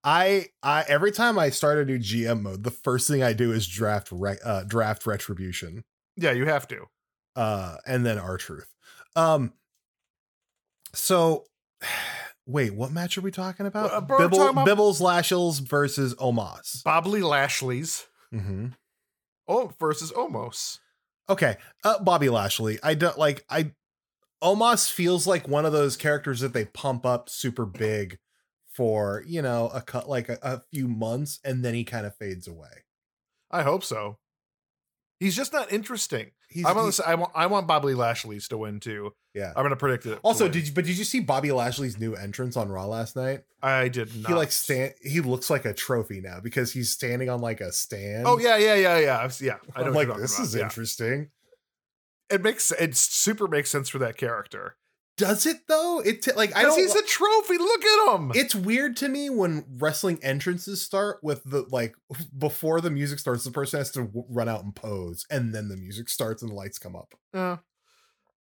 I 0.04 0.48
I 0.64 0.84
every 0.88 1.12
time 1.12 1.38
I 1.38 1.50
start 1.52 1.78
a 1.78 1.86
new 1.86 2.00
GM 2.00 2.42
mode, 2.42 2.64
the 2.64 2.72
first 2.72 3.08
thing 3.08 3.22
I 3.22 3.34
do 3.34 3.52
is 3.52 3.68
draft 3.68 4.10
re- 4.12 4.38
uh, 4.44 4.64
draft 4.64 5.06
retribution. 5.06 5.84
Yeah, 6.18 6.32
you 6.32 6.46
have 6.46 6.68
to. 6.70 6.86
uh 7.36 7.78
and 7.86 8.06
then 8.06 8.18
R-Truth 8.18 8.74
um 9.16 9.54
so 10.94 11.46
wait 12.46 12.74
what 12.74 12.92
match 12.92 13.18
are 13.18 13.22
we 13.22 13.32
talking 13.32 13.66
about 13.66 13.92
uh, 13.94 14.02
bro, 14.02 14.18
Bibble, 14.18 14.38
talking 14.38 14.52
about- 14.54 14.66
bibbles 14.66 15.00
lashels 15.02 15.60
versus 15.60 16.14
omos 16.16 16.84
Bobley 16.84 17.22
Lashley's 17.22 18.08
hmm 18.32 18.68
oh 19.48 19.74
versus 19.80 20.12
Omos. 20.14 20.80
okay 21.30 21.58
uh 21.84 22.00
bobby 22.04 22.30
lashley 22.30 22.80
i 22.84 22.94
don't 22.94 23.18
like 23.18 23.46
i 23.50 23.72
omos 24.42 24.92
feels 24.92 25.28
like 25.28 25.48
one 25.48 25.66
of 25.66 25.72
those 25.74 25.96
characters 25.98 26.40
that 26.42 26.54
they 26.54 26.66
pump 26.66 27.06
up 27.06 27.30
super 27.30 27.66
big 27.66 28.18
for 28.72 29.24
you 29.28 29.42
know 29.42 29.70
a 29.74 29.82
cut 29.82 30.10
like 30.10 30.30
a, 30.30 30.38
a 30.42 30.62
few 30.74 30.88
months 30.88 31.40
and 31.44 31.64
then 31.64 31.74
he 31.74 31.84
kind 31.84 32.06
of 32.06 32.16
fades 32.16 32.48
away 32.48 32.84
I 33.52 33.62
hope 33.62 33.84
so. 33.84 34.18
He's 35.20 35.36
just 35.36 35.54
not 35.54 35.72
interesting. 35.72 36.32
He's, 36.54 36.66
I'm 36.66 36.78
on 36.78 36.86
he- 36.86 36.92
the, 36.92 37.04
I 37.08 37.16
want 37.16 37.32
I 37.36 37.46
want 37.48 37.68
Bobley 37.68 37.96
Lashley's 37.96 38.48
to 38.50 38.58
win 38.58 38.80
too. 38.80 39.14
yeah 39.34 39.52
I'm 39.56 39.64
gonna 39.64 39.76
predict 39.76 40.06
it. 40.06 40.20
also 40.24 40.48
did 40.48 40.68
you 40.68 40.74
but 40.74 40.86
did 40.86 40.98
you 40.98 41.04
see 41.04 41.20
bobby 41.20 41.52
lashley's 41.52 41.98
new 42.00 42.14
entrance 42.16 42.56
on 42.56 42.70
raw 42.70 42.86
last 42.86 43.16
night 43.16 43.44
I 43.62 43.88
did 43.88 44.16
not. 44.16 44.28
he 44.30 44.34
like 44.36 44.52
stand 44.52 44.94
he 45.02 45.20
looks 45.22 45.50
like 45.50 45.66
a 45.66 45.74
trophy 45.74 46.22
now 46.22 46.40
because 46.42 46.72
he's 46.72 46.90
standing 46.92 47.30
on 47.30 47.42
like 47.42 47.60
a 47.62 47.72
stand 47.72 48.26
Oh 48.28 48.38
yeah, 48.40 48.58
yeah, 48.58 48.76
yeah, 48.76 48.98
yeah. 49.00 49.20
I've- 49.20 49.44
Yeah, 49.46 49.58
I 49.76 49.82
know. 49.82 49.88
i'm 49.88 49.94
like 49.94 50.08
this 50.18 50.36
about. 50.36 50.44
is 50.46 50.56
Yeah. 50.56 50.64
interesting 50.64 51.30
It 52.30 52.42
makes 52.42 52.72
it 52.72 52.96
super 52.96 53.48
makes 53.48 53.70
sense 53.72 53.90
for 53.90 54.00
that 54.00 54.18
character 54.18 54.76
does 55.18 55.46
it 55.46 55.58
though 55.68 56.02
it 56.04 56.22
t- 56.24 56.32
like 56.34 56.56
i 56.56 56.62
because 56.62 56.76
don't 56.76 56.84
he's 56.84 56.96
a 56.96 57.04
trophy. 57.04 57.58
Look 57.58 57.86
at 57.86 58.16
him. 58.16 58.32
it's 58.36 58.56
weird 58.56 58.98
to 58.98 59.08
me 59.10 59.30
when 59.30 59.66
wrestling 59.78 60.20
entrances 60.24 60.82
start 60.82 61.20
with 61.24 61.44
the 61.44 61.66
like 61.70 61.96
before 62.38 62.82
the 62.82 62.90
music 62.90 63.20
starts 63.20 63.44
the 63.44 63.52
person 63.52 63.80
has 63.80 63.92
to 63.92 64.02
w- 64.06 64.26
run 64.30 64.50
out 64.50 64.64
and 64.64 64.76
pose 64.76 65.26
and 65.30 65.54
then 65.54 65.68
the 65.70 65.78
music 65.78 66.10
starts 66.10 66.42
and 66.42 66.50
the 66.52 66.56
lights 66.56 66.80
come 66.80 66.96
up 66.96 67.14
Uh, 67.34 67.58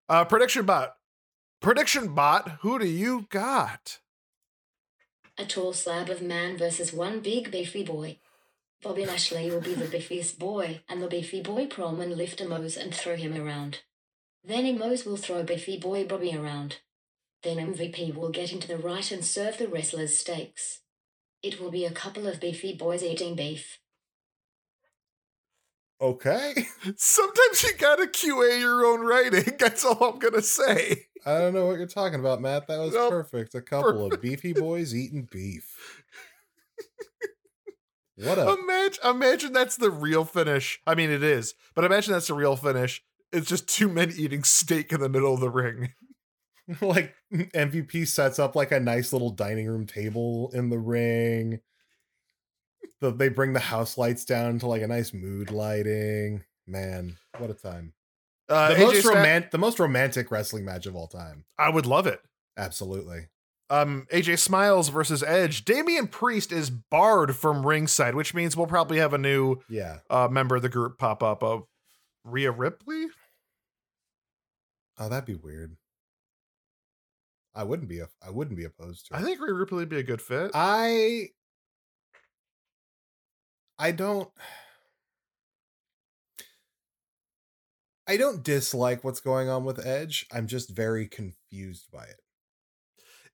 uh, 0.08 0.24
prediction 0.24 0.64
bot. 0.66 0.94
Prediction 1.60 2.14
bot. 2.14 2.48
Who 2.62 2.78
do 2.78 2.86
you 2.86 3.26
got? 3.30 3.98
A 5.38 5.44
tall 5.44 5.72
slab 5.72 6.08
of 6.08 6.20
man 6.22 6.56
versus 6.56 6.92
one 6.92 7.20
big 7.20 7.50
beefy 7.50 7.84
boy. 7.84 8.18
Bobby 8.82 9.04
Lashley 9.04 9.50
will 9.50 9.60
be 9.60 9.74
the 9.74 9.84
beefiest 9.86 10.38
boy, 10.38 10.80
and 10.88 11.02
the 11.02 11.06
beefy 11.06 11.42
boy 11.42 11.66
prom 11.66 12.00
and 12.00 12.16
lift 12.16 12.40
Emos 12.40 12.76
and 12.78 12.94
throw 12.94 13.14
him 13.16 13.36
around. 13.36 13.80
Then 14.42 14.64
Emos 14.66 15.04
will 15.04 15.16
throw 15.16 15.42
beefy 15.42 15.78
boy 15.78 16.04
Bobby 16.04 16.34
around. 16.36 16.78
Then 17.42 17.56
MVP 17.56 18.14
will 18.14 18.30
get 18.30 18.52
into 18.52 18.68
the 18.68 18.76
right 18.76 19.10
and 19.10 19.24
serve 19.24 19.58
the 19.58 19.68
wrestlers 19.68 20.18
steaks. 20.18 20.80
It 21.42 21.60
will 21.60 21.70
be 21.70 21.84
a 21.84 21.90
couple 21.90 22.26
of 22.26 22.40
beefy 22.40 22.74
boys 22.74 23.02
eating 23.02 23.34
beef. 23.34 23.78
okay 26.00 26.54
Sometimes 26.96 27.62
you 27.62 27.74
gotta 27.78 28.06
QA 28.06 28.58
your 28.60 28.84
own 28.86 29.00
writing. 29.00 29.54
That's 29.58 29.84
all 29.84 30.02
I'm 30.02 30.18
gonna 30.18 30.42
say. 30.42 31.06
i 31.26 31.38
don't 31.38 31.52
know 31.52 31.66
what 31.66 31.76
you're 31.76 31.86
talking 31.86 32.18
about 32.18 32.40
matt 32.40 32.66
that 32.66 32.78
was 32.78 32.94
Nope. 32.94 33.10
perfect 33.10 33.54
a 33.54 33.60
couple 33.60 34.10
of 34.10 34.22
beefy 34.22 34.54
boys 34.54 34.94
eating 34.94 35.28
beef 35.30 36.02
what 38.16 38.38
a 38.38 38.52
Imagine, 38.58 39.00
imagine 39.04 39.52
that's 39.52 39.76
the 39.76 39.90
real 39.90 40.24
finish. 40.24 40.80
I 40.86 40.94
mean, 40.94 41.10
it 41.10 41.22
is, 41.22 41.54
but 41.74 41.84
imagine 41.84 42.12
that's 42.14 42.26
the 42.28 42.34
real 42.34 42.56
finish. 42.56 43.02
It's 43.32 43.48
just 43.48 43.68
two 43.68 43.88
men 43.88 44.12
eating 44.16 44.42
steak 44.44 44.92
in 44.92 45.00
the 45.00 45.08
middle 45.08 45.34
of 45.34 45.40
the 45.40 45.50
ring. 45.50 45.92
like 46.80 47.14
MVP 47.32 48.06
sets 48.06 48.38
up 48.38 48.54
like 48.56 48.72
a 48.72 48.80
nice 48.80 49.12
little 49.12 49.30
dining 49.30 49.66
room 49.68 49.86
table 49.86 50.50
in 50.52 50.68
the 50.70 50.78
ring. 50.78 51.60
The, 53.00 53.10
they 53.12 53.28
bring 53.28 53.52
the 53.52 53.60
house 53.60 53.96
lights 53.96 54.24
down 54.24 54.58
to 54.60 54.66
like 54.66 54.82
a 54.82 54.86
nice 54.88 55.12
mood 55.14 55.50
lighting. 55.50 56.44
Man, 56.66 57.16
what 57.38 57.50
a 57.50 57.54
time! 57.54 57.94
Uh, 58.48 58.74
The 58.74 58.80
most 58.80 59.04
romantic, 59.04 59.50
the 59.50 59.58
most 59.58 59.78
romantic 59.78 60.30
wrestling 60.30 60.64
match 60.64 60.86
of 60.86 60.94
all 60.94 61.06
time. 61.08 61.44
I 61.58 61.70
would 61.70 61.86
love 61.86 62.06
it. 62.06 62.20
Absolutely. 62.56 63.28
Um, 63.70 64.06
AJ 64.12 64.38
Styles 64.40 64.88
versus 64.88 65.22
Edge. 65.22 65.64
Damian 65.64 66.08
Priest 66.08 66.50
is 66.52 66.70
barred 66.70 67.36
from 67.36 67.64
ringside, 67.66 68.14
which 68.16 68.34
means 68.34 68.56
we'll 68.56 68.66
probably 68.66 68.98
have 68.98 69.14
a 69.14 69.18
new 69.18 69.60
Yeah. 69.68 69.98
uh, 70.10 70.28
member 70.30 70.56
of 70.56 70.62
the 70.62 70.68
group 70.68 70.98
pop 70.98 71.22
up 71.22 71.42
of 71.42 71.64
Rhea 72.24 72.50
Ripley. 72.50 73.06
Oh, 75.00 75.08
that'd 75.08 75.24
be 75.26 75.34
weird. 75.34 75.76
I 77.54 77.64
wouldn't 77.64 77.88
be. 77.88 78.00
A, 78.00 78.08
I 78.24 78.30
wouldn't 78.30 78.56
be 78.56 78.64
opposed 78.64 79.06
to. 79.08 79.14
It. 79.14 79.18
I 79.18 79.22
think 79.24 79.40
Rhea 79.40 79.54
Ripley 79.54 79.78
would 79.78 79.88
be 79.88 79.98
a 79.98 80.04
good 80.04 80.22
fit. 80.22 80.52
I. 80.54 81.30
I 83.78 83.92
don't. 83.92 84.30
I 88.06 88.16
don't 88.16 88.42
dislike 88.42 89.04
what's 89.04 89.20
going 89.20 89.48
on 89.48 89.64
with 89.64 89.84
Edge. 89.84 90.26
I'm 90.32 90.46
just 90.48 90.70
very 90.70 91.06
confused 91.06 91.90
by 91.92 92.04
it. 92.04 92.20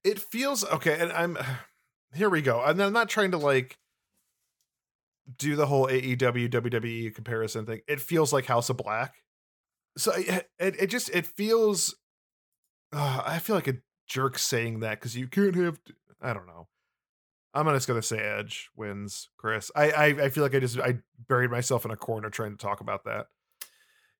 it 0.04 0.18
feels 0.20 0.64
okay 0.64 0.96
and 1.00 1.12
i'm 1.12 1.36
here 2.14 2.30
we 2.30 2.42
go 2.42 2.62
and 2.64 2.80
i'm 2.82 2.92
not 2.92 3.08
trying 3.08 3.32
to 3.32 3.38
like 3.38 3.78
do 5.38 5.56
the 5.56 5.66
whole 5.66 5.86
aew 5.88 6.16
wwe 6.16 7.14
comparison 7.14 7.66
thing 7.66 7.80
it 7.88 8.00
feels 8.00 8.32
like 8.32 8.46
house 8.46 8.70
of 8.70 8.76
black 8.76 9.14
so 9.96 10.12
it, 10.14 10.48
it, 10.58 10.86
just 10.88 11.08
it 11.10 11.26
feels 11.26 11.94
uh, 12.92 13.22
i 13.24 13.38
feel 13.38 13.56
like 13.56 13.68
a 13.68 13.76
jerk 14.06 14.38
saying 14.38 14.80
that 14.80 14.98
because 15.00 15.16
you 15.16 15.26
can't 15.28 15.54
have 15.54 15.78
i 16.20 16.32
don't 16.32 16.46
know 16.46 16.68
i'm 17.54 17.66
just 17.66 17.88
gonna 17.88 18.02
say 18.02 18.18
edge 18.18 18.68
wins 18.76 19.28
chris 19.36 19.70
I, 19.74 19.90
I 19.90 20.04
i 20.24 20.28
feel 20.28 20.42
like 20.42 20.54
i 20.54 20.60
just 20.60 20.78
i 20.78 20.98
buried 21.28 21.50
myself 21.50 21.84
in 21.84 21.90
a 21.90 21.96
corner 21.96 22.30
trying 22.30 22.52
to 22.52 22.58
talk 22.58 22.80
about 22.80 23.04
that 23.04 23.26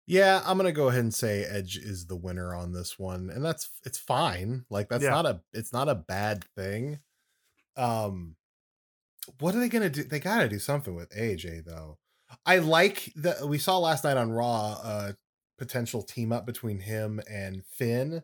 Yeah, 0.09 0.41
I'm 0.47 0.57
gonna 0.57 0.71
go 0.71 0.89
ahead 0.89 1.01
and 1.01 1.13
say 1.13 1.43
Edge 1.45 1.77
is 1.77 2.07
the 2.07 2.15
winner 2.15 2.55
on 2.55 2.73
this 2.73 2.97
one, 2.97 3.29
and 3.29 3.45
that's 3.45 3.69
it's 3.85 3.99
fine. 3.99 4.65
Like 4.71 4.89
that's 4.89 5.03
Yeah. 5.03 5.11
not 5.11 5.27
a 5.27 5.41
it's 5.53 5.73
not 5.73 5.89
a 5.89 5.97
bad 5.97 6.45
thing. 6.55 7.01
Um, 7.77 8.37
what 9.41 9.53
are 9.57 9.59
they 9.59 9.69
gonna 9.69 9.91
do? 9.91 10.05
They 10.05 10.21
gotta 10.21 10.49
do 10.49 10.61
something 10.61 10.95
with 10.95 11.11
AJ 11.11 11.65
though. 11.65 11.99
I 12.45 12.59
like 12.59 13.13
that 13.17 13.49
we 13.49 13.59
saw 13.59 13.79
last 13.79 14.05
night 14.05 14.17
on 14.17 14.31
Raw 14.31 14.75
a 14.75 15.17
potential 15.59 16.03
team 16.03 16.33
up 16.33 16.47
between 16.47 16.81
him 16.81 17.21
and 17.31 17.65
Finn. 17.65 18.23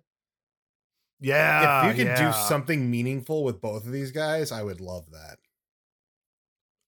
Yeah. 1.20 1.86
if 1.88 1.96
you 1.96 2.04
could 2.04 2.10
yeah. 2.18 2.32
do 2.32 2.36
something 2.48 2.90
meaningful 2.90 3.44
with 3.44 3.60
both 3.60 3.86
of 3.86 3.92
these 3.92 4.10
guys, 4.10 4.50
I 4.52 4.62
would 4.62 4.80
love 4.80 5.10
that. 5.12 5.38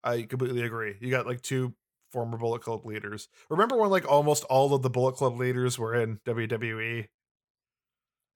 I 0.02 0.22
completely 0.22 0.62
agree. 0.62 0.96
You 1.00 1.10
got 1.10 1.26
like 1.26 1.40
two 1.40 1.74
former 2.12 2.36
Bullet 2.36 2.62
Club 2.62 2.84
leaders. 2.84 3.28
Remember 3.48 3.76
when 3.76 3.90
like 3.90 4.10
almost 4.10 4.44
all 4.44 4.74
of 4.74 4.82
the 4.82 4.90
Bullet 4.90 5.16
Club 5.16 5.38
leaders 5.38 5.78
were 5.78 5.94
in 5.94 6.20
WWE? 6.26 7.08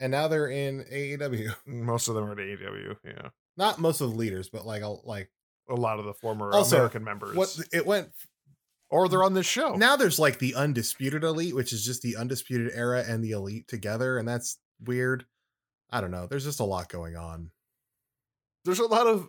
And 0.00 0.12
now 0.12 0.28
they're 0.28 0.48
in 0.48 0.84
AEW. 0.84 1.54
Most 1.66 2.08
of 2.08 2.14
them 2.14 2.24
are 2.24 2.32
in 2.32 2.38
AEW. 2.38 2.96
Yeah. 3.04 3.28
Not 3.56 3.80
most 3.80 4.00
of 4.00 4.10
the 4.10 4.16
leaders, 4.16 4.48
but 4.48 4.64
like 4.64 4.82
a 4.82 4.88
like 4.88 5.30
A 5.68 5.74
lot 5.74 5.98
of 5.98 6.04
the 6.04 6.14
former 6.14 6.52
Also, 6.52 6.76
American 6.76 7.02
members. 7.02 7.34
what 7.36 7.58
it 7.72 7.84
went 7.84 8.10
or 8.90 9.08
they're 9.08 9.22
on 9.24 9.34
this 9.34 9.46
show. 9.46 9.74
now 9.74 9.96
there's 9.96 10.18
like 10.18 10.38
the 10.38 10.54
undisputed 10.54 11.24
elite 11.24 11.54
which 11.54 11.72
is 11.72 11.84
just 11.84 12.02
the 12.02 12.16
undisputed 12.16 12.70
era 12.74 13.04
and 13.06 13.22
the 13.22 13.30
elite 13.32 13.68
together 13.68 14.18
and 14.18 14.26
that's 14.28 14.58
weird 14.84 15.24
i 15.90 16.00
don't 16.00 16.10
know 16.10 16.26
there's 16.26 16.44
just 16.44 16.60
a 16.60 16.64
lot 16.64 16.88
going 16.88 17.16
on 17.16 17.50
There's 18.64 18.78
a 18.80 18.86
lot 18.86 19.06
of 19.06 19.28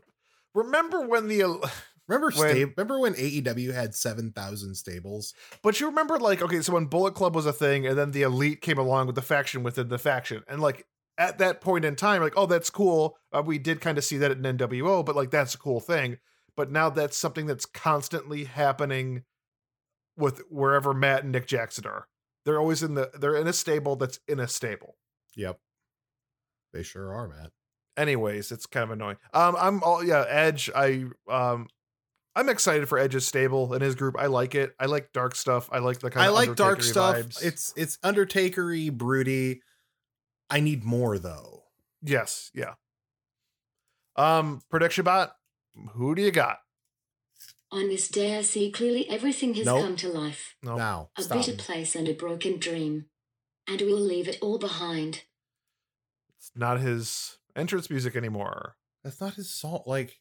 remember 0.53 1.07
when 1.07 1.27
the 1.27 1.43
remember 2.07 2.31
When- 2.35 2.49
sta- 2.55 2.73
remember 2.75 2.99
when 2.99 3.13
aew 3.15 3.73
had 3.73 3.95
7000 3.95 4.75
stables 4.75 5.33
but 5.61 5.79
you 5.79 5.87
remember 5.87 6.17
like 6.19 6.41
okay, 6.41 6.61
so 6.61 6.73
when 6.73 6.85
Bullet 6.85 7.13
Club 7.15 7.35
was 7.35 7.45
a 7.45 7.53
thing 7.53 7.85
and 7.87 7.97
then 7.97 8.11
the 8.11 8.23
elite 8.23 8.61
came 8.61 8.77
along 8.77 9.07
with 9.07 9.15
the 9.15 9.21
faction 9.21 9.63
within 9.63 9.89
the 9.89 9.97
faction. 9.99 10.43
And 10.47 10.61
like 10.61 10.85
at 11.17 11.37
that 11.39 11.59
point 11.59 11.83
in 11.83 11.97
time, 11.97 12.21
like, 12.21 12.37
oh, 12.37 12.45
that's 12.45 12.69
cool. 12.69 13.17
Uh, 13.33 13.43
we 13.45 13.57
did 13.59 13.81
kind 13.81 13.97
of 13.97 14.05
see 14.05 14.15
that 14.19 14.31
at 14.31 14.39
NWO, 14.41 15.03
but 15.05 15.17
like 15.17 15.31
that's 15.31 15.53
a 15.53 15.57
cool 15.57 15.81
thing. 15.81 16.17
But 16.55 16.71
now 16.71 16.89
that's 16.89 17.17
something 17.17 17.45
that's 17.45 17.65
constantly 17.65 18.45
happening 18.45 19.23
with 20.19 20.41
wherever 20.49 20.93
Matt 20.93 21.23
and 21.23 21.31
Nick 21.31 21.47
Jackson 21.47 21.87
are. 21.87 22.07
They're 22.45 22.59
always 22.59 22.83
in 22.83 22.93
the 22.95 23.09
they're 23.19 23.35
in 23.35 23.47
a 23.47 23.53
stable 23.53 23.95
that's 23.95 24.19
in 24.27 24.39
a 24.39 24.47
stable. 24.47 24.95
yep. 25.35 25.59
They 26.73 26.83
sure 26.83 27.13
are 27.13 27.27
matt. 27.27 27.51
Anyways 27.97 28.51
it's 28.51 28.65
kind 28.65 28.83
of 28.83 28.91
annoying. 28.91 29.17
Um 29.33 29.55
i'm 29.59 29.83
all 29.83 30.03
yeah 30.03 30.25
edge 30.27 30.69
i 30.75 31.05
um 31.29 31.67
i'm 32.35 32.47
excited 32.49 32.87
for 32.87 32.97
edge's 32.97 33.27
stable 33.27 33.73
and 33.73 33.81
his 33.81 33.95
group. 33.95 34.15
I 34.17 34.27
like 34.27 34.55
it. 34.55 34.73
I 34.79 34.85
like 34.85 35.11
dark 35.13 35.35
stuff. 35.35 35.69
I 35.71 35.79
like 35.79 35.99
the 35.99 36.09
kind 36.09 36.23
i 36.23 36.27
of 36.27 36.35
like 36.35 36.55
dark 36.55 36.81
stuff. 36.83 37.15
vibes. 37.17 37.43
it's 37.43 37.73
it's 37.75 37.97
undertakery 37.97 38.91
broody. 38.91 39.61
I 40.49 40.59
need 40.59 40.83
more 40.83 41.19
though. 41.19 41.63
Yes 42.01 42.51
yeah. 42.53 42.73
Um 44.15 44.61
prediction 44.69 45.03
bot 45.03 45.33
who 45.93 46.15
do 46.15 46.21
you 46.21 46.31
got 46.31 46.57
On 47.71 47.87
this 47.87 48.07
day, 48.07 48.37
I 48.37 48.41
see 48.41 48.71
clearly 48.71 49.07
everything 49.09 49.53
has 49.55 49.65
Nope. 49.65 49.83
come 49.83 49.95
to 49.97 50.09
life. 50.09 50.55
no 50.63 50.75
now 50.75 51.09
A 51.17 51.21
stop 51.23 51.37
bitter 51.45 51.53
place 51.57 51.95
and 51.95 52.07
a 52.07 52.13
broken 52.13 52.57
dream. 52.57 53.05
And 53.67 53.81
we'll 53.81 53.99
leave 53.99 54.27
it 54.27 54.39
all 54.41 54.57
behind. 54.57 55.23
it's 56.37 56.51
not 56.55 56.79
his 56.79 57.37
entrance 57.55 57.89
music 57.89 58.15
anymore 58.15 58.75
that's 59.03 59.19
not 59.21 59.33
his 59.35 59.53
song 59.53 59.81
like 59.85 60.17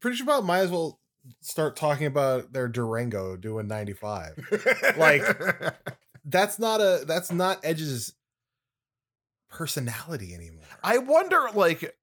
pretty 0.00 0.16
sure 0.16 0.24
about 0.24 0.44
might 0.44 0.58
as 0.60 0.70
well 0.70 1.00
start 1.40 1.74
talking 1.76 2.06
about 2.06 2.52
their 2.52 2.68
durango 2.68 3.36
doing 3.36 3.66
95 3.66 4.94
Like, 4.98 5.22
that's 6.24 6.58
not 6.58 6.80
a 6.80 7.04
that's 7.06 7.32
not 7.32 7.60
edge's 7.64 8.14
personality 9.50 10.34
anymore 10.34 10.64
i 10.82 10.98
wonder 10.98 11.46
like 11.54 11.96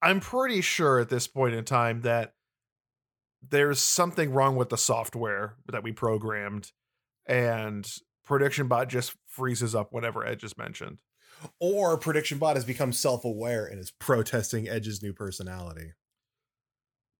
i'm 0.00 0.20
pretty 0.20 0.60
sure 0.60 1.00
at 1.00 1.08
this 1.08 1.26
point 1.26 1.54
in 1.54 1.64
time 1.64 2.02
that 2.02 2.33
there's 3.50 3.80
something 3.80 4.32
wrong 4.32 4.56
with 4.56 4.68
the 4.68 4.78
software 4.78 5.56
that 5.70 5.82
we 5.82 5.92
programmed 5.92 6.72
and 7.26 7.90
prediction 8.24 8.68
bot 8.68 8.88
just 8.88 9.14
freezes 9.26 9.74
up 9.74 9.88
whenever 9.92 10.26
edge 10.26 10.44
is 10.44 10.56
mentioned. 10.56 11.00
Or 11.60 11.98
prediction 11.98 12.38
bot 12.38 12.56
has 12.56 12.64
become 12.64 12.92
self-aware 12.92 13.66
and 13.66 13.78
is 13.78 13.90
protesting 13.90 14.68
edge's 14.68 15.02
new 15.02 15.12
personality. 15.12 15.92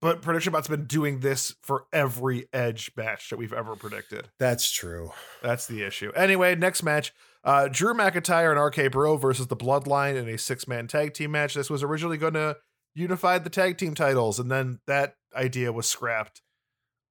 But 0.01 0.23
prediction 0.23 0.53
bot's 0.53 0.69
been 0.69 0.85
doing 0.85 1.21
this 1.21 1.55
for 1.63 1.85
every 1.93 2.47
edge 2.53 2.91
match 2.97 3.31
that 3.31 3.39
we've 3.39 3.53
ever 3.53 3.75
predicted. 3.75 4.29
That's 4.39 4.71
true. 4.71 5.13
That's 5.43 5.67
the 5.67 5.83
issue. 5.83 6.13
Anyway 6.15 6.55
next 6.55 6.83
match 6.83 7.13
uh 7.43 7.69
drew 7.69 7.95
mcintyre 7.95 8.51
and 8.51 8.61
rk 8.61 8.93
bro 8.93 9.17
versus 9.17 9.47
the 9.47 9.57
bloodline 9.57 10.17
in 10.17 10.29
a 10.29 10.39
six-man 10.39 10.89
tag 10.89 11.15
team 11.15 11.31
match. 11.31 11.55
This 11.55 11.71
was 11.71 11.83
originally 11.83 12.19
going 12.19 12.35
to 12.35 12.57
unify 12.95 13.39
the 13.39 13.51
tag 13.51 13.77
team 13.79 13.95
titles 13.95 14.39
and 14.39 14.51
then 14.51 14.81
that 14.87 15.17
idea 15.35 15.73
was 15.73 15.87
scrapped 15.89 16.43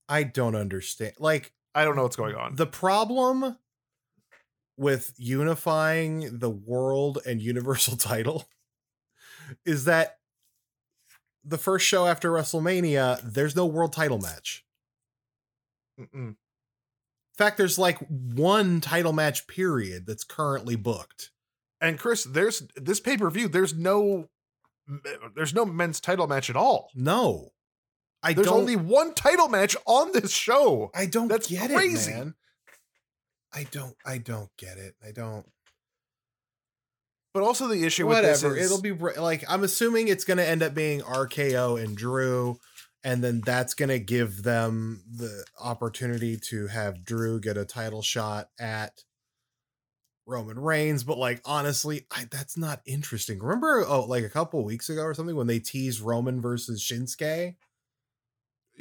i 0.07 0.23
don't 0.23 0.55
understand 0.55 1.13
like 1.19 1.53
i 1.75 1.83
don't 1.83 1.95
know 1.95 2.03
what's 2.03 2.15
going 2.15 2.35
on 2.35 2.55
the 2.55 2.65
problem 2.65 3.57
with 4.77 5.13
unifying 5.17 6.39
the 6.39 6.49
world 6.49 7.19
and 7.25 7.41
universal 7.41 7.95
title 7.97 8.45
is 9.65 9.85
that 9.85 10.17
the 11.43 11.57
first 11.57 11.85
show 11.85 12.05
after 12.07 12.31
WrestleMania, 12.31 13.19
there's 13.21 13.55
no 13.55 13.65
world 13.65 13.91
title 13.91 14.17
match. 14.17 14.63
Mm-mm. 15.99 16.29
In 16.29 16.35
fact, 17.37 17.57
there's 17.57 17.77
like 17.77 17.99
one 18.07 18.79
title 18.79 19.11
match 19.11 19.45
period 19.45 20.05
that's 20.07 20.23
currently 20.23 20.77
booked. 20.77 21.31
and 21.81 21.99
chris 21.99 22.23
there's 22.23 22.63
this 22.77 22.99
pay-per-view 23.01 23.49
there's 23.49 23.73
no 23.73 24.29
Eh, 24.89 25.09
uh, 25.23 25.29
there's 25.35 25.53
no 25.53 25.65
men's 25.65 25.99
title 25.99 26.27
match 26.27 26.49
at 26.49 26.55
all 26.55 26.89
No. 26.95 27.49
I 28.21 28.33
there's 28.33 28.47
don't 28.47 28.59
only 28.61 28.75
one 28.75 29.13
title 29.13 29.49
match 29.49 29.75
on 29.85 30.11
this 30.13 30.31
show 30.31 30.91
I 30.95 31.05
don't 31.05 31.27
That's 31.27 31.47
get 31.47 31.69
crazy. 31.71 32.11
it, 32.11 32.15
man. 32.15 32.35
I 33.53 33.65
don't 33.71 33.95
I 34.05 34.17
don't 34.17 34.49
get 34.57 34.77
it. 34.77 34.95
I 35.05 35.11
don't 35.11 35.45
but 37.33 37.43
also 37.43 37.67
the 37.67 37.83
issue 37.83 38.05
with 38.07 38.21
this 38.21 38.43
whatever 38.43 38.57
is 38.57 38.65
it'll 38.71 38.81
be 38.81 38.91
like 38.91 39.43
i'm 39.49 39.63
assuming 39.63 40.07
it's 40.07 40.23
going 40.23 40.37
to 40.37 40.47
end 40.47 40.61
up 40.61 40.73
being 40.75 41.01
rko 41.01 41.83
and 41.83 41.97
drew 41.97 42.59
and 43.03 43.23
then 43.23 43.41
that's 43.43 43.73
going 43.73 43.89
to 43.89 43.99
give 43.99 44.43
them 44.43 45.03
the 45.11 45.43
opportunity 45.59 46.37
to 46.37 46.67
have 46.67 47.03
drew 47.03 47.39
get 47.39 47.57
a 47.57 47.65
title 47.65 48.01
shot 48.03 48.49
at 48.59 49.03
roman 50.25 50.57
reigns 50.57 51.03
but 51.03 51.17
like 51.17 51.41
honestly 51.45 52.05
I, 52.11 52.25
that's 52.31 52.57
not 52.57 52.81
interesting. 52.85 53.39
Remember 53.39 53.83
oh 53.87 54.05
like 54.05 54.23
a 54.23 54.29
couple 54.29 54.63
weeks 54.63 54.89
ago 54.89 55.01
or 55.01 55.13
something 55.13 55.35
when 55.35 55.47
they 55.47 55.59
teased 55.59 56.01
roman 56.01 56.41
versus 56.41 56.81
shinsuke? 56.81 57.55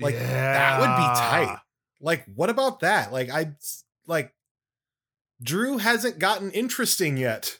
Like, 0.00 0.18
that 0.18 0.80
would 0.80 0.86
be 0.86 1.02
tight. 1.02 1.58
Like 2.00 2.24
what 2.34 2.50
about 2.50 2.80
that? 2.80 3.12
Like 3.12 3.30
i 3.30 3.52
like 4.06 4.34
drew 5.42 5.78
hasn't 5.78 6.18
gotten 6.18 6.50
interesting 6.52 7.16
yet. 7.16 7.58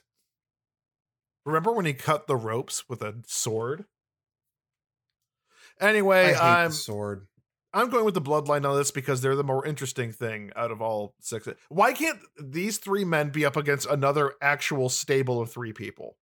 Remember 1.45 1.73
when 1.73 1.85
he 1.85 1.93
cut 1.93 2.27
the 2.27 2.37
ropes 2.37 2.87
with 2.87 3.01
a 3.01 3.15
sword? 3.27 3.85
i 5.81 5.89
Anyway, 5.89 6.27
hate 6.27 6.41
I'm 6.41 6.59
the 6.61 6.65
um, 6.67 6.71
sword 6.71 7.27
I'm 7.73 7.89
going 7.89 8.05
with 8.05 8.13
the 8.13 8.21
bloodline 8.21 8.69
on 8.69 8.77
this 8.77 8.91
because 8.91 9.21
they're 9.21 9.35
the 9.35 9.43
more 9.43 9.65
interesting 9.65 10.11
thing 10.11 10.51
out 10.55 10.71
of 10.71 10.81
all 10.81 11.15
six. 11.19 11.47
Why 11.69 11.93
can't 11.93 12.19
these 12.39 12.77
three 12.77 13.03
men 13.03 13.29
be 13.29 13.45
up 13.45 13.57
against 13.57 13.87
another 13.89 14.33
actual 14.41 14.89
stable 14.89 15.41
of 15.41 15.51
three 15.51 15.73
people? 15.73 16.17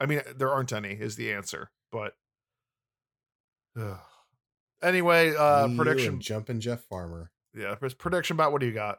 I 0.00 0.06
mean, 0.06 0.20
there 0.36 0.50
aren't 0.50 0.72
any, 0.72 0.90
is 0.94 1.16
the 1.16 1.32
answer. 1.32 1.70
But 1.92 2.14
Ugh. 3.80 3.98
anyway, 4.82 5.34
uh 5.36 5.68
Me, 5.68 5.74
you, 5.74 5.82
prediction. 5.82 6.20
jumping 6.20 6.60
jeff 6.60 6.80
farmer 6.84 7.30
Yeah, 7.54 7.76
prediction 7.98 8.36
bot 8.36 8.52
what 8.52 8.60
do 8.60 8.66
you 8.66 8.74
got? 8.74 8.98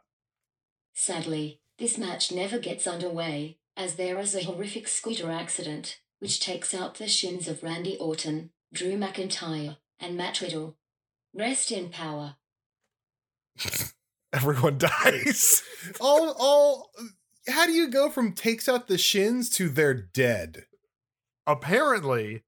Sadly, 0.93 1.60
this 1.78 1.98
match 1.98 2.32
never 2.32 2.58
gets 2.58 2.88
underway, 2.88 3.58
as 3.76 3.96
there 3.96 4.17
is 4.20 4.34
a 4.34 4.43
horrific 4.43 4.88
scooter 4.88 5.30
accident, 5.30 6.00
which 6.20 6.39
takes 6.39 6.74
out 6.74 6.96
the 6.96 7.08
shins 7.08 7.48
of 7.48 7.62
Randy 7.62 7.98
Orton, 7.98 8.50
Drew 8.74 8.98
McIntyre, 8.98 9.78
and 10.00 10.17
Matt 10.17 10.41
Riddle. 10.41 10.76
Rest 11.34 11.72
in 11.72 11.90
power. 11.90 12.36
Everyone 14.34 14.78
dies. 14.78 15.63
all 16.00 16.36
all 16.40 16.92
how 17.50 17.66
do 17.66 17.72
you 17.72 17.88
go 17.90 18.10
from 18.10 18.34
takes 18.34 18.68
out 18.68 18.88
the 18.88 18.98
shins 18.98 19.50
to 19.52 19.70
they're 19.70 19.94
dead 19.94 20.66
Apparently, 21.46 22.44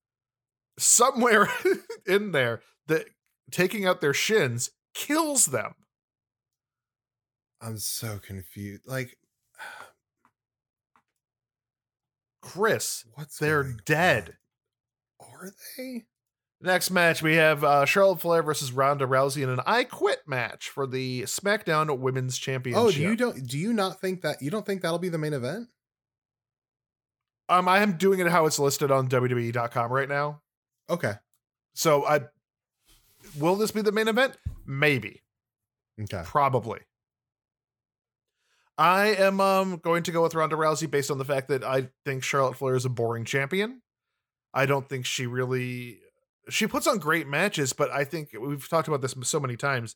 somewhere 0.77 1.47
in 2.05 2.33
there, 2.33 2.61
that 2.87 3.05
taking 3.49 3.85
out 3.85 4.01
their 4.01 4.13
shins 4.13 4.71
kills 4.93 5.45
them. 5.47 5.73
i'm 7.61 7.77
so 7.77 8.19
confused 8.19 8.81
like 8.85 9.17
Chris, 12.41 13.05
what's 13.13 13.37
they're 13.37 13.63
dead. 13.85 14.37
on? 15.19 15.27
are 15.29 15.51
they 15.77 16.05
Next 16.61 16.91
match, 16.91 17.21
we 17.21 17.35
have 17.35 17.63
uh, 17.63 17.85
Charlotte 17.85 18.19
Flair 18.19 18.43
versus 18.43 18.73
Ronda 18.73 19.05
Rousey 19.07 19.43
in 19.43 19.49
an 19.49 19.61
I 19.65 19.85
Quit 19.85 20.19
match 20.27 20.69
for 20.69 20.85
the 20.85 21.21
SmackDown 21.21 21.99
Women's 21.99 22.37
Championship. 22.37 22.83
Oh, 22.83 22.91
do 22.91 23.01
you 23.01 23.15
don't 23.15 23.47
do 23.47 23.57
you 23.57 23.71
not 23.71 24.01
think 24.01 24.21
that 24.21 24.41
you 24.41 24.51
don't 24.51 24.65
think 24.65 24.81
that'll 24.81 24.99
be 24.99 25.07
the 25.07 25.17
main 25.17 25.33
event? 25.33 25.69
Um, 27.47 27.69
I 27.69 27.79
am 27.79 27.93
doing 27.93 28.19
it 28.19 28.27
how 28.27 28.45
it's 28.45 28.59
listed 28.59 28.91
on 28.91 29.07
WWE.com 29.07 29.91
right 29.91 30.09
now. 30.09 30.41
Okay. 30.89 31.13
So 31.73 32.05
I 32.05 32.21
will 33.39 33.55
this 33.55 33.71
be 33.71 33.81
the 33.81 33.93
main 33.93 34.09
event? 34.09 34.37
Maybe. 34.65 35.23
Okay. 35.99 36.21
Probably. 36.25 36.81
I 38.77 39.07
am 39.07 39.39
um 39.39 39.77
going 39.77 40.03
to 40.03 40.11
go 40.11 40.23
with 40.23 40.35
Ronda 40.35 40.57
Rousey 40.57 40.91
based 40.91 41.09
on 41.09 41.19
the 41.19 41.25
fact 41.25 41.47
that 41.47 41.63
I 41.63 41.87
think 42.05 42.23
Charlotte 42.23 42.57
Flair 42.57 42.75
is 42.75 42.85
a 42.85 42.89
boring 42.89 43.23
champion. 43.23 43.81
I 44.53 44.65
don't 44.65 44.89
think 44.89 45.05
she 45.05 45.25
really 45.25 45.99
she 46.49 46.67
puts 46.67 46.87
on 46.87 46.99
great 46.99 47.27
matches, 47.27 47.73
but 47.73 47.91
I 47.91 48.03
think 48.03 48.29
we've 48.39 48.67
talked 48.67 48.87
about 48.87 49.01
this 49.01 49.15
so 49.23 49.39
many 49.39 49.55
times. 49.55 49.95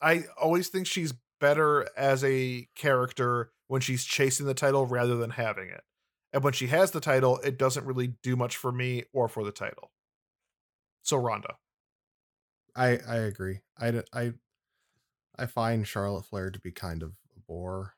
I 0.00 0.24
always 0.40 0.68
think 0.68 0.86
she's 0.86 1.14
better 1.40 1.88
as 1.96 2.22
a 2.24 2.68
character 2.74 3.50
when 3.68 3.80
she's 3.80 4.04
chasing 4.04 4.46
the 4.46 4.54
title 4.54 4.86
rather 4.86 5.16
than 5.16 5.30
having 5.30 5.68
it. 5.68 5.82
And 6.32 6.42
when 6.42 6.52
she 6.52 6.66
has 6.66 6.90
the 6.90 7.00
title, 7.00 7.38
it 7.38 7.58
doesn't 7.58 7.86
really 7.86 8.14
do 8.22 8.36
much 8.36 8.56
for 8.56 8.72
me 8.72 9.04
or 9.12 9.28
for 9.28 9.44
the 9.44 9.52
title. 9.52 9.92
So 11.02 11.16
Ronda. 11.16 11.56
I 12.74 12.98
I 13.06 13.16
agree. 13.16 13.60
I 13.78 14.02
I 14.12 14.32
I 15.38 15.46
find 15.46 15.86
Charlotte 15.86 16.26
Flair 16.26 16.50
to 16.50 16.58
be 16.58 16.72
kind 16.72 17.02
of 17.02 17.10
a 17.36 17.40
bore. 17.46 17.94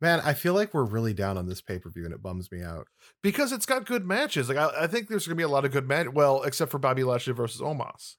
Yep. 0.00 0.08
Man, 0.08 0.20
I 0.24 0.34
feel 0.34 0.52
like 0.54 0.74
we're 0.74 0.84
really 0.84 1.14
down 1.14 1.38
on 1.38 1.46
this 1.46 1.60
pay 1.62 1.78
per 1.78 1.90
view, 1.90 2.04
and 2.04 2.12
it 2.12 2.22
bums 2.22 2.50
me 2.52 2.62
out. 2.62 2.86
because 3.22 3.52
it's 3.52 3.66
got 3.66 3.86
good 3.86 4.04
matches. 4.06 4.48
Like 4.48 4.58
I, 4.58 4.84
I 4.84 4.86
think 4.86 5.08
there's 5.08 5.26
gonna 5.26 5.36
be 5.36 5.42
a 5.42 5.48
lot 5.48 5.64
of 5.64 5.72
good 5.72 5.88
match. 5.88 6.08
Well, 6.12 6.42
except 6.42 6.70
for 6.70 6.78
Bobby 6.78 7.02
Lashley 7.04 7.32
versus 7.32 7.60
Omos. 7.60 8.16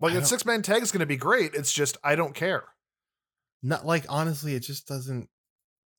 Like 0.00 0.12
I 0.12 0.16
a 0.16 0.18
don't- 0.20 0.26
six 0.26 0.44
man 0.46 0.62
tag 0.62 0.82
is 0.82 0.92
gonna 0.92 1.06
be 1.06 1.16
great. 1.16 1.54
It's 1.54 1.72
just 1.72 1.96
I 2.04 2.14
don't 2.14 2.34
care. 2.34 2.64
Not 3.62 3.84
like 3.84 4.04
honestly, 4.08 4.54
it 4.54 4.60
just 4.60 4.86
doesn't 4.86 5.28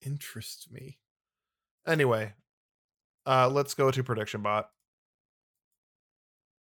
interest 0.03 0.69
me. 0.71 0.97
Anyway, 1.85 2.33
uh, 3.27 3.49
let's 3.49 3.73
go 3.73 3.91
to 3.91 4.03
prediction 4.03 4.41
bot. 4.41 4.69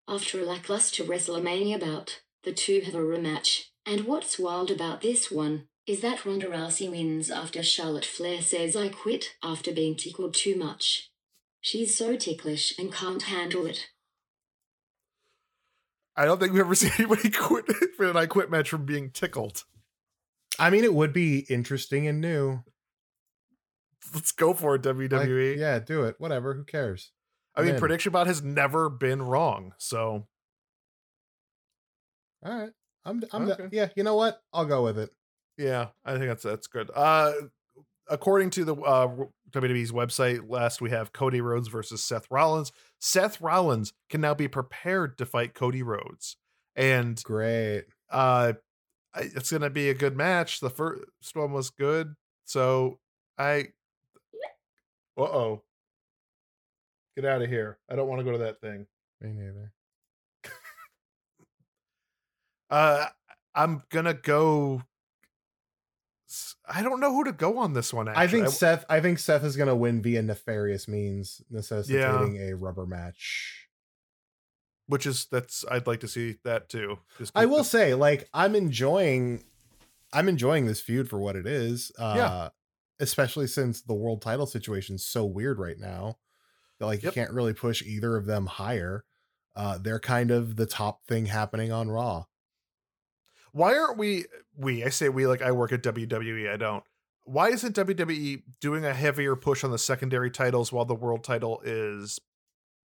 After 0.07 0.41
a 0.41 0.45
lackluster 0.45 1.03
WrestleMania 1.03 1.79
bout, 1.79 2.21
the 2.43 2.51
two 2.51 2.81
have 2.81 2.95
a 2.95 2.99
rematch. 2.99 3.65
And 3.85 4.01
what's 4.05 4.37
wild 4.37 4.69
about 4.69 5.01
this 5.01 5.31
one 5.31 5.67
is 5.91 5.99
that 5.99 6.25
Ronda 6.25 6.47
Rousey 6.47 6.89
wins 6.89 7.29
after 7.29 7.61
Charlotte 7.61 8.05
Flair 8.05 8.41
says 8.41 8.77
I 8.77 8.87
quit 8.87 9.35
after 9.43 9.73
being 9.73 9.95
tickled 9.97 10.33
too 10.33 10.55
much. 10.55 11.09
She's 11.59 11.95
so 11.97 12.15
ticklish 12.15 12.73
and 12.79 12.93
can't 12.93 13.23
handle 13.23 13.65
it. 13.65 13.87
I 16.15 16.23
don't 16.23 16.39
think 16.39 16.53
we've 16.53 16.61
ever 16.61 16.75
seen 16.81 16.91
anybody 16.97 17.29
quit 17.29 17.65
for 17.97 18.09
an 18.09 18.15
I 18.15 18.25
quit 18.25 18.49
match 18.49 18.69
from 18.69 18.85
being 18.85 19.11
tickled. 19.11 19.65
I 20.57 20.69
mean, 20.69 20.85
it 20.85 20.93
would 20.93 21.11
be 21.11 21.39
interesting 21.49 22.07
and 22.07 22.21
new. 22.21 22.59
Let's 24.13 24.31
go 24.31 24.53
for 24.53 24.75
it, 24.75 24.85
Like, 24.85 24.95
WWE. 24.95 25.57
yeah, 25.57 25.79
do 25.79 26.03
it. 26.03 26.15
Whatever. 26.19 26.53
Who 26.53 26.63
cares? 26.63 27.11
I 27.55 27.61
mean, 27.61 27.69
I'm 27.71 27.75
in. 27.75 27.79
prediction 27.81 28.13
bot 28.13 28.27
has 28.27 28.41
never 28.41 28.89
been 28.89 29.21
wrong. 29.21 29.73
So 29.77 30.27
All 32.45 32.59
right. 32.59 32.71
I'm. 33.03 33.21
I'm. 33.33 33.51
Okay. 33.51 33.67
Yeah. 33.73 33.89
You 33.95 34.03
know 34.03 34.15
what? 34.15 34.41
I'll 34.53 34.65
go 34.65 34.83
with 34.83 34.97
it. 34.97 35.09
Yeah, 35.61 35.89
I 36.03 36.13
think 36.13 36.25
that's 36.25 36.41
that's 36.43 36.65
good. 36.67 36.89
Uh 36.95 37.33
according 38.09 38.49
to 38.51 38.65
the 38.65 38.75
uh 38.75 39.07
WWE's 39.51 39.91
website, 39.91 40.49
last 40.49 40.81
we 40.81 40.89
have 40.89 41.13
Cody 41.13 41.39
Rhodes 41.39 41.67
versus 41.67 42.03
Seth 42.03 42.25
Rollins. 42.31 42.71
Seth 42.99 43.39
Rollins 43.41 43.93
can 44.09 44.21
now 44.21 44.33
be 44.33 44.47
prepared 44.47 45.19
to 45.19 45.25
fight 45.25 45.53
Cody 45.53 45.83
Rhodes. 45.83 46.37
And 46.75 47.21
Great. 47.23 47.85
uh 48.09 48.53
it's 49.17 49.51
going 49.51 49.61
to 49.61 49.69
be 49.69 49.89
a 49.89 49.93
good 49.93 50.15
match. 50.15 50.61
The 50.61 50.69
first 50.69 51.03
one 51.33 51.51
was 51.51 51.69
good. 51.69 52.15
So 52.45 52.97
I 53.37 53.67
Uh-oh. 55.17 55.61
Get 57.17 57.25
out 57.25 57.41
of 57.41 57.49
here. 57.49 57.77
I 57.89 57.95
don't 57.95 58.07
want 58.07 58.19
to 58.19 58.23
go 58.25 58.31
to 58.31 58.37
that 58.39 58.61
thing. 58.61 58.87
Me 59.21 59.31
neither. 59.31 59.71
Uh 62.69 63.07
I'm 63.53 63.83
going 63.89 64.05
to 64.05 64.13
go 64.13 64.81
I 66.67 66.81
don't 66.83 66.99
know 66.99 67.13
who 67.13 67.23
to 67.25 67.31
go 67.31 67.57
on 67.57 67.73
this 67.73 67.93
one 67.93 68.07
actually. 68.07 68.23
I 68.23 68.27
think 68.27 68.47
I- 68.47 68.49
Seth. 68.51 68.85
I 68.89 68.99
think 69.01 69.19
Seth 69.19 69.43
is 69.43 69.55
going 69.57 69.69
to 69.69 69.75
win 69.75 70.01
via 70.01 70.21
nefarious 70.21 70.87
means, 70.87 71.41
necessitating 71.49 72.37
a 72.49 72.55
rubber 72.55 72.85
match. 72.85 73.67
which 74.87 75.05
is 75.05 75.25
that's 75.31 75.63
I'd 75.71 75.87
like 75.87 76.01
to 76.01 76.07
see 76.07 76.35
that 76.43 76.67
too. 76.69 76.99
I 77.35 77.45
will 77.45 77.59
the- 77.59 77.63
say, 77.63 77.93
like, 77.93 78.27
I'm 78.33 78.55
enjoying. 78.55 79.43
I'm 80.13 80.27
enjoying 80.27 80.65
this 80.65 80.81
feud 80.81 81.09
for 81.09 81.19
what 81.19 81.35
it 81.37 81.47
is. 81.47 81.91
Uh, 81.97 82.13
Yeah. 82.17 82.49
Especially 82.99 83.47
since 83.47 83.81
the 83.81 83.93
world 83.93 84.21
title 84.21 84.45
situation's 84.45 85.03
so 85.05 85.25
weird 85.25 85.57
right 85.59 85.79
now. 85.79 86.17
that, 86.79 86.85
Like 86.87 87.03
Yep. 87.03 87.15
you 87.15 87.21
can't 87.21 87.31
really 87.31 87.53
push 87.53 87.81
either 87.83 88.15
of 88.17 88.25
them 88.25 88.45
higher. 88.47 89.05
Uh, 89.55 89.77
they're 89.77 89.99
kind 89.99 90.29
of 90.31 90.55
the 90.55 90.65
top 90.65 91.05
thing 91.07 91.27
happening 91.27 91.71
on 91.71 91.89
Raw. 91.89 92.25
Why 93.51 93.77
aren't 93.77 93.97
we 93.97 94.25
we 94.57 94.83
I 94.83 94.89
say 94.89 95.09
we 95.09 95.27
like 95.27 95.41
I 95.41 95.51
work 95.51 95.71
at 95.71 95.83
WWE, 95.83 96.51
I 96.51 96.57
don't. 96.57 96.83
Why 97.23 97.49
isn't 97.49 97.75
WWE 97.75 98.43
doing 98.59 98.83
a 98.83 98.93
heavier 98.93 99.35
push 99.35 99.63
on 99.63 99.71
the 99.71 99.77
secondary 99.77 100.31
titles 100.31 100.71
while 100.71 100.85
the 100.85 100.95
world 100.95 101.23
title 101.23 101.61
is 101.63 102.19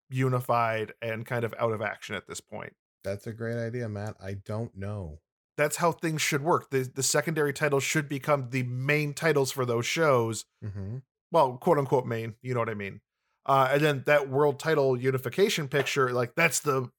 unified 0.10 0.94
and 1.02 1.26
kind 1.26 1.44
of 1.44 1.54
out 1.60 1.74
of 1.74 1.82
action 1.82 2.16
at 2.16 2.28
this 2.28 2.42
point? 2.42 2.74
That's 3.04 3.28
a 3.28 3.34
great 3.34 3.58
idea, 3.58 3.90
Matt. 3.90 4.16
I 4.24 4.36
don't 4.46 4.76
know. 4.78 5.20
That's 5.58 5.78
how 5.78 5.92
things 5.92 6.22
should 6.22 6.44
work. 6.44 6.70
The 6.70 6.90
the 6.94 7.04
secondary 7.04 7.54
titles 7.54 7.84
should 7.84 8.10
become 8.10 8.50
the 8.50 8.64
main 8.64 9.14
titles 9.14 9.52
for 9.52 9.66
those 9.66 9.86
shows. 9.86 10.46
hmm 10.62 10.98
Well, 11.32 11.58
quote 11.58 11.78
unquote 11.78 12.06
main, 12.06 12.36
you 12.42 12.54
know 12.54 12.60
what 12.60 12.70
I 12.70 12.76
mean. 12.76 13.02
Uh, 13.46 13.70
and 13.72 13.82
then 13.82 14.04
that 14.06 14.30
world 14.30 14.58
title 14.60 14.98
unification 14.98 15.68
picture, 15.68 16.14
like 16.14 16.34
that's 16.36 16.62
the 16.62 16.90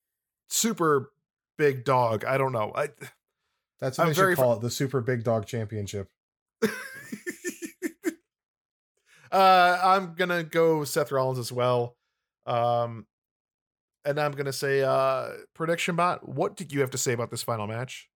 super 0.51 1.11
big 1.57 1.85
dog. 1.85 2.25
I 2.25 2.37
don't 2.37 2.53
know. 2.53 2.73
I 2.75 2.91
That's 3.81 3.99
what 3.99 4.05
I'm 4.05 4.09
they 4.11 4.15
should 4.15 4.21
very 4.21 4.35
fr- 4.37 4.43
call 4.43 4.55
it, 4.55 4.61
the 4.61 4.71
Super 4.71 5.01
Big 5.01 5.25
Dog 5.25 5.47
Championship. 5.47 6.09
uh, 9.33 9.79
I'm 9.83 10.15
gonna 10.15 10.43
go 10.43 10.85
Seth 10.85 11.13
Rollins 11.13 11.39
as 11.39 11.53
well. 11.53 11.97
Um, 12.47 13.07
and 14.05 14.19
I'm 14.21 14.33
gonna 14.33 14.53
say, 14.53 14.83
uh, 14.83 15.29
prediction 15.55 15.97
bot. 15.97 16.29
What 16.29 16.57
did 16.57 16.73
you 16.73 16.81
have 16.81 16.91
to 16.91 16.99
say 16.99 17.13
about 17.13 17.31
this 17.31 17.43
final 17.43 17.67
match? 17.67 18.09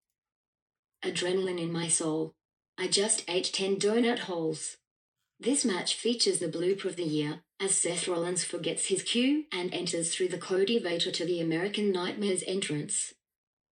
Adrenaline 1.05 1.61
in 1.61 1.73
my 1.73 1.89
soul. 1.89 2.35
I 2.77 2.87
just 2.89 3.25
ate 3.29 3.51
10 3.53 3.77
donut 3.77 4.21
holes. 4.21 4.77
This 5.41 5.65
match 5.65 5.95
features 5.95 6.41
the 6.41 6.49
blooper 6.49 6.87
of 6.87 6.97
the 6.97 7.05
year, 7.05 7.43
as 7.61 7.77
Seth 7.77 8.09
Rollins 8.09 8.45
forgets 8.45 8.87
his 8.87 9.03
cue 9.03 9.45
and 9.53 9.73
enters 9.73 10.15
through 10.15 10.29
the 10.29 10.39
Cody 10.39 10.79
Vader 10.79 11.13
to 11.13 11.25
the 11.25 11.41
American 11.41 11.93
Nightmares 11.93 12.43
entrance. 12.47 13.15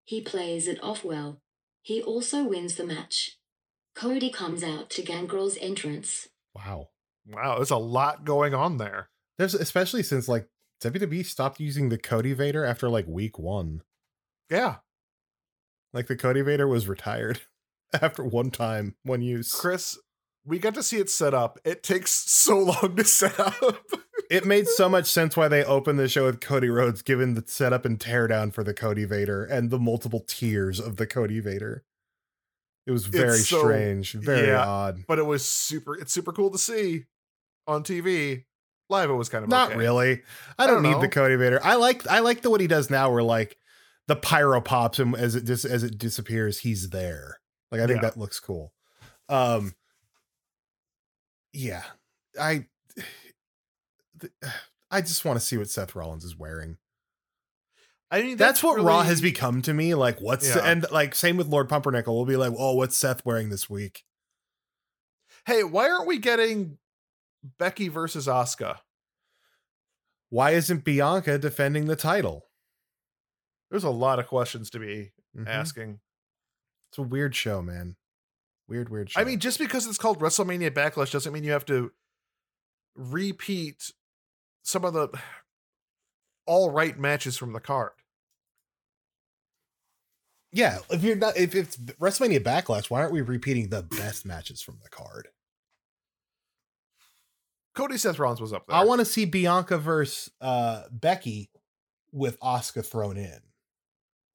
He 0.04 0.20
plays 0.20 0.68
it 0.68 0.82
off 0.82 1.04
well. 1.04 1.40
He 1.86 2.02
also 2.02 2.42
wins 2.42 2.74
the 2.74 2.84
match. 2.84 3.38
Cody 3.94 4.28
comes 4.28 4.64
out 4.64 4.90
to 4.90 5.02
Gangrel's 5.02 5.56
entrance. 5.60 6.26
Wow. 6.52 6.88
Wow, 7.24 7.54
there's 7.54 7.70
a 7.70 7.76
lot 7.76 8.24
going 8.24 8.54
on 8.54 8.78
there. 8.78 9.08
There's 9.38 9.54
especially 9.54 10.02
since 10.02 10.26
like 10.26 10.48
WWE 10.82 11.24
stopped 11.24 11.60
using 11.60 11.88
the 11.88 11.96
Cody 11.96 12.32
Vader 12.32 12.64
after 12.64 12.88
like 12.88 13.06
week 13.06 13.38
one. 13.38 13.82
Yeah, 14.50 14.78
Like 15.92 16.08
the 16.08 16.16
Cody 16.16 16.40
Vader 16.40 16.66
was 16.66 16.88
retired 16.88 17.42
after 18.02 18.24
one 18.24 18.50
time, 18.50 18.96
one 19.04 19.22
use. 19.22 19.54
Chris, 19.54 19.96
we 20.44 20.58
got 20.58 20.74
to 20.74 20.82
see 20.82 20.96
it 20.96 21.08
set 21.08 21.34
up. 21.34 21.60
It 21.64 21.84
takes 21.84 22.10
so 22.10 22.58
long 22.82 22.96
to 22.96 23.04
set 23.04 23.38
up. 23.38 23.86
It 24.30 24.44
made 24.44 24.66
so 24.68 24.88
much 24.88 25.06
sense 25.06 25.36
why 25.36 25.48
they 25.48 25.62
opened 25.64 25.98
the 25.98 26.08
show 26.08 26.24
with 26.24 26.40
Cody 26.40 26.68
Rhodes, 26.68 27.02
given 27.02 27.34
the 27.34 27.44
setup 27.46 27.84
and 27.84 27.98
teardown 27.98 28.52
for 28.52 28.64
the 28.64 28.74
Cody 28.74 29.04
Vader 29.04 29.44
and 29.44 29.70
the 29.70 29.78
multiple 29.78 30.20
tiers 30.26 30.80
of 30.80 30.96
the 30.96 31.06
Cody 31.06 31.40
Vader. 31.40 31.84
It 32.86 32.92
was 32.92 33.06
very 33.06 33.38
so- 33.38 33.60
strange, 33.60 34.12
very 34.12 34.48
yeah. 34.48 34.64
odd. 34.64 35.04
but 35.08 35.18
it 35.18 35.26
was 35.26 35.44
super. 35.44 35.96
It's 35.96 36.12
super 36.12 36.32
cool 36.32 36.50
to 36.50 36.58
see 36.58 37.04
on 37.66 37.82
TV. 37.82 38.44
Live, 38.88 39.10
it 39.10 39.14
was 39.14 39.28
kind 39.28 39.42
of 39.42 39.50
Not 39.50 39.70
okay. 39.70 39.78
really. 39.78 40.22
I 40.58 40.62
I 40.62 40.66
don't, 40.68 40.74
don't 40.76 40.82
need 40.84 40.92
know. 40.92 41.00
the 41.00 41.08
Cody 41.08 41.34
Vader. 41.34 41.60
I 41.64 41.74
like 41.74 42.06
I 42.06 42.20
like 42.20 42.42
the 42.42 42.50
what 42.50 42.60
he 42.60 42.68
does 42.68 42.88
now, 42.90 43.10
where 43.10 43.22
like 43.24 43.56
the 44.06 44.14
pyro 44.14 44.60
pops 44.60 45.00
and 45.00 45.16
as 45.16 45.34
it 45.34 45.44
dis- 45.44 45.64
as 45.64 45.82
it 45.82 45.98
disappears, 45.98 46.60
he's 46.60 46.90
there. 46.90 47.40
Like 47.72 47.80
I 47.80 47.86
think 47.88 48.02
Yeah. 48.02 48.10
that 48.10 48.16
looks 48.16 48.38
cool. 48.38 48.72
Um, 49.28 49.74
yeah, 51.52 51.82
I 52.40 52.66
th- 54.20 54.32
I 54.90 55.00
just 55.00 55.24
want 55.24 55.38
to 55.38 55.44
see 55.44 55.56
what 55.56 55.68
Seth 55.68 55.94
Rollins 55.96 56.24
is 56.24 56.36
wearing. 56.36 56.78
I 58.08 58.22
mean, 58.22 58.36
That's, 58.36 58.62
what 58.62 58.80
Raw 58.80 59.02
has 59.02 59.20
become 59.20 59.62
to 59.62 59.74
me. 59.74 59.94
Like 59.96 60.20
what's 60.20 60.48
Yeah. 60.54 60.60
and 60.64 60.86
like 60.92 61.14
same 61.16 61.36
with 61.36 61.48
Lord 61.48 61.68
Pumpernickel. 61.68 62.14
We'll 62.14 62.24
be 62.24 62.36
like, 62.36 62.52
oh, 62.56 62.74
what's 62.74 62.96
Seth 62.96 63.24
wearing 63.26 63.48
this 63.48 63.68
week? 63.68 64.04
Hey, 65.44 65.64
why 65.64 65.90
aren't 65.90 66.06
we 66.06 66.18
getting 66.18 66.78
Becky 67.58 67.88
versus 67.88 68.28
Asuka? 68.28 68.78
Why 70.30 70.52
isn't 70.52 70.84
Bianca 70.84 71.36
defending 71.36 71.86
the 71.86 71.96
title? 71.96 72.46
There's 73.70 73.84
a 73.84 73.90
lot 73.90 74.20
of 74.20 74.28
questions 74.28 74.70
to 74.70 74.78
be 74.78 75.12
Mhm. 75.36 75.48
asking. 75.48 76.00
It's 76.90 76.98
a 76.98 77.02
weird 77.02 77.34
show, 77.34 77.60
man. 77.60 77.96
Weird, 78.68 78.88
weird 78.88 79.10
show. 79.10 79.20
I 79.20 79.24
mean, 79.24 79.40
just 79.40 79.58
because 79.58 79.84
it's 79.86 79.98
called 79.98 80.20
WrestleMania 80.20 80.70
Backlash 80.70 81.10
doesn't 81.10 81.32
mean 81.32 81.42
you 81.44 81.52
have 81.52 81.66
to 81.66 81.92
repeat 82.94 83.90
some 84.66 84.84
of 84.84 84.92
the 84.92 85.08
all 86.44 86.70
right 86.70 86.98
matches 86.98 87.36
from 87.36 87.52
the 87.52 87.60
card. 87.60 87.92
yeah. 90.52 90.78
If 90.90 91.04
you're 91.04 91.16
not, 91.16 91.36
if 91.36 91.54
it's 91.54 91.76
WrestleMania 91.76 92.40
Backlash, 92.40 92.90
why 92.90 93.00
aren't 93.00 93.12
we 93.12 93.20
repeating 93.20 93.68
the 93.68 93.82
best 93.82 94.26
matches 94.26 94.60
from 94.60 94.78
the 94.82 94.88
card? 94.88 95.28
Cody 97.74 97.96
Seth 97.96 98.18
Rollins 98.18 98.40
was 98.40 98.52
up 98.52 98.66
there. 98.66 98.76
I 98.76 98.84
want 98.84 99.00
to 99.00 99.04
see 99.04 99.24
Bianca 99.24 99.78
versus 99.78 100.32
uh, 100.40 100.84
Becky 100.90 101.50
with 102.10 102.40
Asuka 102.40 102.84
thrown 102.84 103.16
in. 103.18 103.38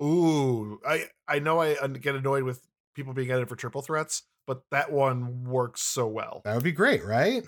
Ooh, 0.02 0.80
I 0.88 1.06
I 1.28 1.40
know 1.40 1.60
I 1.60 1.76
get 1.88 2.16
annoyed 2.16 2.44
with 2.44 2.62
people 2.96 3.14
being 3.14 3.32
added 3.32 3.50
for 3.50 3.56
triple 3.56 3.82
threats, 3.82 4.24
but 4.48 4.64
that 4.72 4.92
one 4.92 5.44
works 5.44 5.82
so 5.82 6.08
well. 6.08 6.42
That 6.46 6.56
would 6.56 6.64
be 6.64 6.72
great, 6.72 7.04
right? 7.04 7.44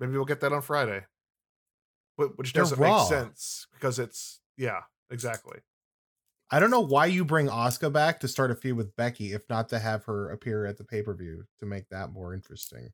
Maybe 0.00 0.12
we'll 0.12 0.24
get 0.24 0.40
that 0.40 0.52
on 0.52 0.62
Friday. 0.62 1.04
But 2.16 2.38
which 2.38 2.52
They're 2.52 2.62
doesn't 2.62 2.78
Raw. 2.78 2.98
make 3.00 3.08
sense 3.08 3.66
because 3.72 3.98
it's 3.98 4.40
yeah, 4.56 4.80
exactly. 5.10 5.58
I 6.50 6.60
don't 6.60 6.70
know 6.70 6.80
why 6.80 7.06
you 7.06 7.24
bring 7.24 7.48
Asuka 7.48 7.92
back 7.92 8.20
to 8.20 8.28
start 8.28 8.50
a 8.50 8.54
feud 8.54 8.76
with 8.76 8.94
Becky, 8.94 9.32
if 9.32 9.42
not 9.48 9.68
to 9.70 9.78
have 9.78 10.04
her 10.04 10.30
appear 10.30 10.66
at 10.66 10.78
the 10.78 10.84
pay 10.84 11.02
per 11.02 11.14
view 11.14 11.44
to 11.58 11.66
make 11.66 11.88
that 11.88 12.12
more 12.12 12.32
interesting. 12.34 12.90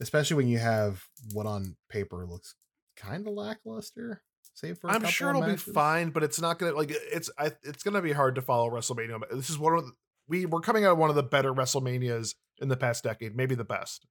Especially 0.00 0.36
when 0.36 0.48
you 0.48 0.58
have 0.58 1.04
what 1.32 1.46
on 1.46 1.76
paper 1.88 2.26
looks 2.26 2.56
kind 2.96 3.26
of 3.26 3.34
lackluster. 3.34 4.22
Save 4.54 4.78
for 4.78 4.88
a 4.88 4.92
I'm 4.94 5.04
sure 5.04 5.30
it'll 5.30 5.42
matches. 5.42 5.64
be 5.64 5.72
fine, 5.72 6.10
but 6.10 6.22
it's 6.22 6.40
not 6.40 6.58
gonna 6.58 6.72
like 6.72 6.90
it's 6.90 7.30
I, 7.38 7.52
it's 7.62 7.82
gonna 7.82 8.02
be 8.02 8.12
hard 8.12 8.34
to 8.34 8.42
follow 8.42 8.68
WrestleMania. 8.68 9.20
This 9.30 9.48
is 9.48 9.58
one 9.58 9.74
of 9.74 9.86
the, 9.86 9.92
we 10.28 10.44
we're 10.46 10.60
coming 10.60 10.84
out 10.84 10.92
of 10.92 10.98
one 10.98 11.10
of 11.10 11.16
the 11.16 11.22
better 11.22 11.54
WrestleManias 11.54 12.34
in 12.60 12.68
the 12.68 12.76
past 12.76 13.04
decade, 13.04 13.36
maybe 13.36 13.54
the 13.54 13.64
best. 13.64 14.06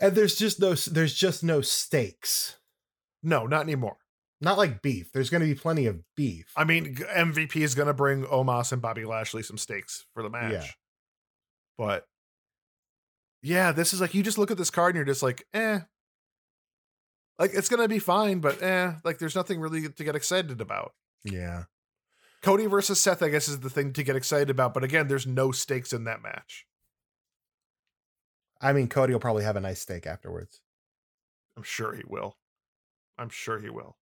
And 0.00 0.14
there's 0.14 0.34
just 0.36 0.60
no 0.60 0.74
there's 0.74 1.14
just 1.14 1.44
no 1.44 1.60
stakes. 1.60 2.56
No, 3.22 3.46
not 3.46 3.62
anymore. 3.62 3.96
Not 4.40 4.58
like 4.58 4.82
beef. 4.82 5.12
There's 5.12 5.30
going 5.30 5.40
to 5.42 5.46
be 5.46 5.54
plenty 5.54 5.86
of 5.86 6.00
beef. 6.16 6.52
I 6.56 6.64
mean, 6.64 6.96
MVP 6.96 7.56
is 7.56 7.76
gonna 7.76 7.94
bring 7.94 8.24
Omos 8.24 8.72
and 8.72 8.82
Bobby 8.82 9.04
Lashley 9.04 9.42
some 9.44 9.56
stakes 9.58 10.04
for 10.14 10.22
the 10.22 10.30
match. 10.30 10.52
Yeah. 10.52 10.66
But 11.78 12.06
yeah, 13.40 13.70
this 13.72 13.92
is 13.92 14.00
like 14.00 14.14
you 14.14 14.22
just 14.22 14.38
look 14.38 14.50
at 14.50 14.58
this 14.58 14.70
card 14.70 14.90
and 14.90 14.96
you're 14.96 15.12
just 15.14 15.22
like, 15.22 15.46
eh. 15.54 15.80
Like 17.38 17.52
it's 17.54 17.68
gonna 17.68 17.88
be 17.88 18.00
fine, 18.00 18.40
but 18.40 18.60
eh, 18.62 18.94
like 19.04 19.18
there's 19.18 19.36
nothing 19.36 19.60
really 19.60 19.88
to 19.88 20.04
get 20.04 20.16
excited 20.16 20.60
about. 20.60 20.92
yeah. 21.24 21.64
Cody 22.42 22.66
versus 22.66 23.00
Seth, 23.00 23.22
I 23.22 23.28
guess, 23.28 23.46
is 23.46 23.60
the 23.60 23.70
thing 23.70 23.92
to 23.92 24.02
get 24.02 24.16
excited 24.16 24.50
about. 24.50 24.74
But 24.74 24.82
again, 24.82 25.06
there's 25.06 25.28
no 25.28 25.52
stakes 25.52 25.92
in 25.92 26.02
that 26.04 26.22
match. 26.22 26.66
I 28.60 28.72
mean, 28.72 28.88
Cody 28.88 29.12
will 29.12 29.20
probably 29.20 29.44
have 29.44 29.54
a 29.54 29.60
nice 29.60 29.80
steak 29.80 30.08
afterwards. 30.08 30.60
I'm 31.56 31.62
sure 31.62 31.94
he 31.94 32.02
will. 32.04 32.36
I'm 33.22 33.30
sure 33.30 33.60
he 33.60 33.70
will. 33.70 33.96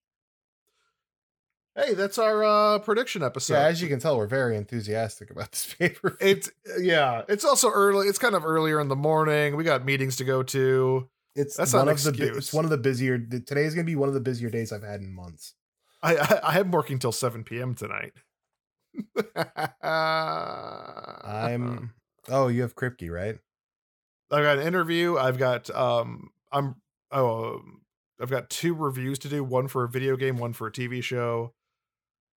Hey, 1.76 1.94
that's 1.94 2.18
our 2.18 2.42
uh 2.42 2.78
prediction 2.80 3.22
episode. 3.22 3.54
yeah, 3.54 3.66
as 3.66 3.80
you 3.80 3.88
can 3.88 4.00
tell, 4.00 4.16
we're 4.16 4.26
very 4.26 4.56
enthusiastic 4.56 5.30
about 5.30 5.52
this 5.52 5.72
paper. 5.78 6.16
it's 6.20 6.50
yeah, 6.78 7.22
it's 7.28 7.44
also 7.44 7.70
early. 7.70 8.09
It's 8.09 8.18
kind 8.18 8.35
of 8.35 8.44
earlier 8.44 8.80
in 8.80 8.88
the 8.88 8.96
morning. 8.96 9.56
We 9.56 9.64
got 9.64 9.85
meetings 9.85 10.16
to 10.16 10.24
go 10.24 10.42
to. 10.42 11.09
It's 11.37 11.56
That's 11.56 11.72
one 11.72 11.87
not 11.87 11.92
of 11.92 12.02
the 12.02 12.11
excuse. 12.11 12.37
it's 12.37 12.52
one 12.52 12.64
of 12.64 12.70
the 12.70 12.78
busier. 12.78 13.16
Today 13.18 13.64
is 13.64 13.74
going 13.74 13.87
to 13.87 13.90
be 13.90 13.94
one 13.94 14.09
of 14.09 14.14
the 14.14 14.20
busier 14.20 14.50
days 14.50 14.72
I've 14.72 14.83
had 14.83 15.00
in 15.00 15.14
months. 15.14 15.54
I 16.02 16.16
I, 16.16 16.40
I 16.42 16.59
am 16.59 16.72
working 16.72 16.98
till 16.98 17.12
7 17.12 17.44
p.m. 17.44 17.74
tonight. 17.74 18.12
I'm. 19.83 21.92
Oh, 22.28 22.48
you 22.48 22.62
have 22.62 22.74
Kripke, 22.74 23.11
right? 23.11 23.38
I've 24.33 24.42
got 24.42 24.59
an 24.59 24.66
interview. 24.66 25.16
I've 25.16 25.38
got 25.38 25.70
um 25.70 26.30
I'm 26.50 26.74
oh 27.12 27.54
um, 27.54 27.83
I've 28.20 28.30
got 28.30 28.50
two 28.50 28.74
reviews 28.74 29.18
to 29.20 29.28
do, 29.28 29.42
one 29.42 29.68
for 29.68 29.85
a 29.85 29.88
video 29.88 30.16
game, 30.16 30.37
one 30.37 30.52
for 30.52 30.66
a 30.66 30.72
TV 30.72 31.02
show. 31.02 31.54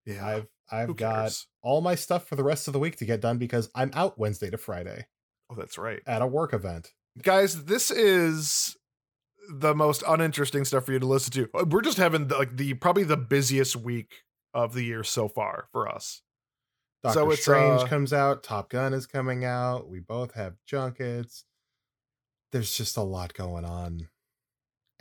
Yeah. 0.05 0.25
I've 0.25 0.47
I've 0.71 0.95
got 0.95 1.33
all 1.61 1.81
my 1.81 1.95
stuff 1.95 2.27
for 2.27 2.35
the 2.35 2.43
rest 2.43 2.67
of 2.67 2.73
the 2.73 2.79
week 2.79 2.95
to 2.97 3.05
get 3.05 3.21
done 3.21 3.37
because 3.37 3.69
I'm 3.75 3.91
out 3.93 4.17
Wednesday 4.17 4.49
to 4.49 4.57
Friday 4.57 5.07
Oh, 5.49 5.55
that's 5.55 5.77
right. 5.77 6.01
at 6.07 6.21
a 6.21 6.27
work 6.27 6.53
event. 6.53 6.91
Guys, 7.21 7.65
this 7.65 7.91
is 7.91 8.75
the 9.53 9.75
most 9.75 10.03
uninteresting 10.07 10.63
stuff 10.65 10.85
for 10.85 10.93
you 10.93 10.99
to 10.99 11.05
listen 11.05 11.31
to. 11.33 11.49
Uh, 11.53 11.65
We're 11.69 11.81
just 11.81 11.97
having 11.97 12.27
like 12.29 12.55
the 12.55 12.73
probably 12.75 13.03
the 13.03 13.17
busiest 13.17 13.75
week 13.75 14.23
of 14.53 14.73
the 14.73 14.83
year 14.83 15.03
so 15.03 15.27
far 15.27 15.67
for 15.71 15.87
us. 15.87 16.21
Doctor 17.03 17.19
So 17.19 17.31
it's, 17.31 17.41
Strange 17.41 17.81
uh, 17.81 17.87
comes 17.87 18.13
out. 18.13 18.41
Top 18.43 18.69
Gun 18.69 18.93
is 18.93 19.05
coming 19.05 19.43
out. 19.43 19.89
We 19.89 19.99
both 19.99 20.33
have 20.35 20.55
junkets. 20.65 21.43
There's 22.53 22.75
just 22.75 22.95
a 22.97 23.01
lot 23.01 23.33
going 23.33 23.65
on. 23.65 24.07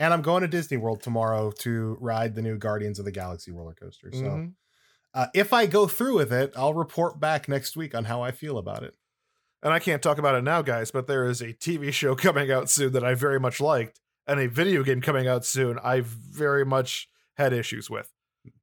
And 0.02 0.12
I'm 0.12 0.20
going 0.20 0.40
to 0.42 0.48
Disney 0.48 0.78
World 0.78 1.00
tomorrow 1.00 1.52
to 1.60 1.96
ride 2.00 2.34
the 2.34 2.42
new 2.42 2.58
Guardians 2.58 2.98
of 2.98 3.04
the 3.04 3.12
Galaxy 3.12 3.52
roller 3.52 3.72
coaster. 3.72 4.10
So 4.10 4.18
Mhm. 4.18 4.54
uh, 5.14 5.28
if 5.32 5.52
I 5.52 5.66
go 5.66 5.86
through 5.86 6.16
with 6.16 6.32
it, 6.32 6.52
I'll 6.56 6.74
report 6.74 7.20
back 7.20 7.48
next 7.48 7.76
week 7.76 7.94
on 7.94 8.06
how 8.06 8.20
I 8.20 8.32
feel 8.32 8.58
about 8.58 8.82
it. 8.82 8.96
And 9.62 9.72
I 9.72 9.78
can't 9.78 10.02
talk 10.02 10.18
about 10.18 10.34
it 10.34 10.42
now, 10.42 10.60
guys, 10.60 10.90
but 10.90 11.06
there 11.06 11.24
is 11.24 11.40
a 11.40 11.52
TV 11.52 11.92
show 11.92 12.16
coming 12.16 12.50
out 12.50 12.68
soon 12.68 12.92
that 12.94 13.04
I 13.04 13.14
very 13.14 13.38
much 13.38 13.60
liked, 13.60 14.00
and 14.26 14.40
a 14.40 14.48
video 14.48 14.82
game 14.82 15.00
coming 15.00 15.28
out 15.28 15.44
soon 15.44 15.78
I 15.78 16.00
very 16.00 16.64
much 16.64 17.08
had 17.36 17.52
issues 17.52 17.88
with. 17.88 18.10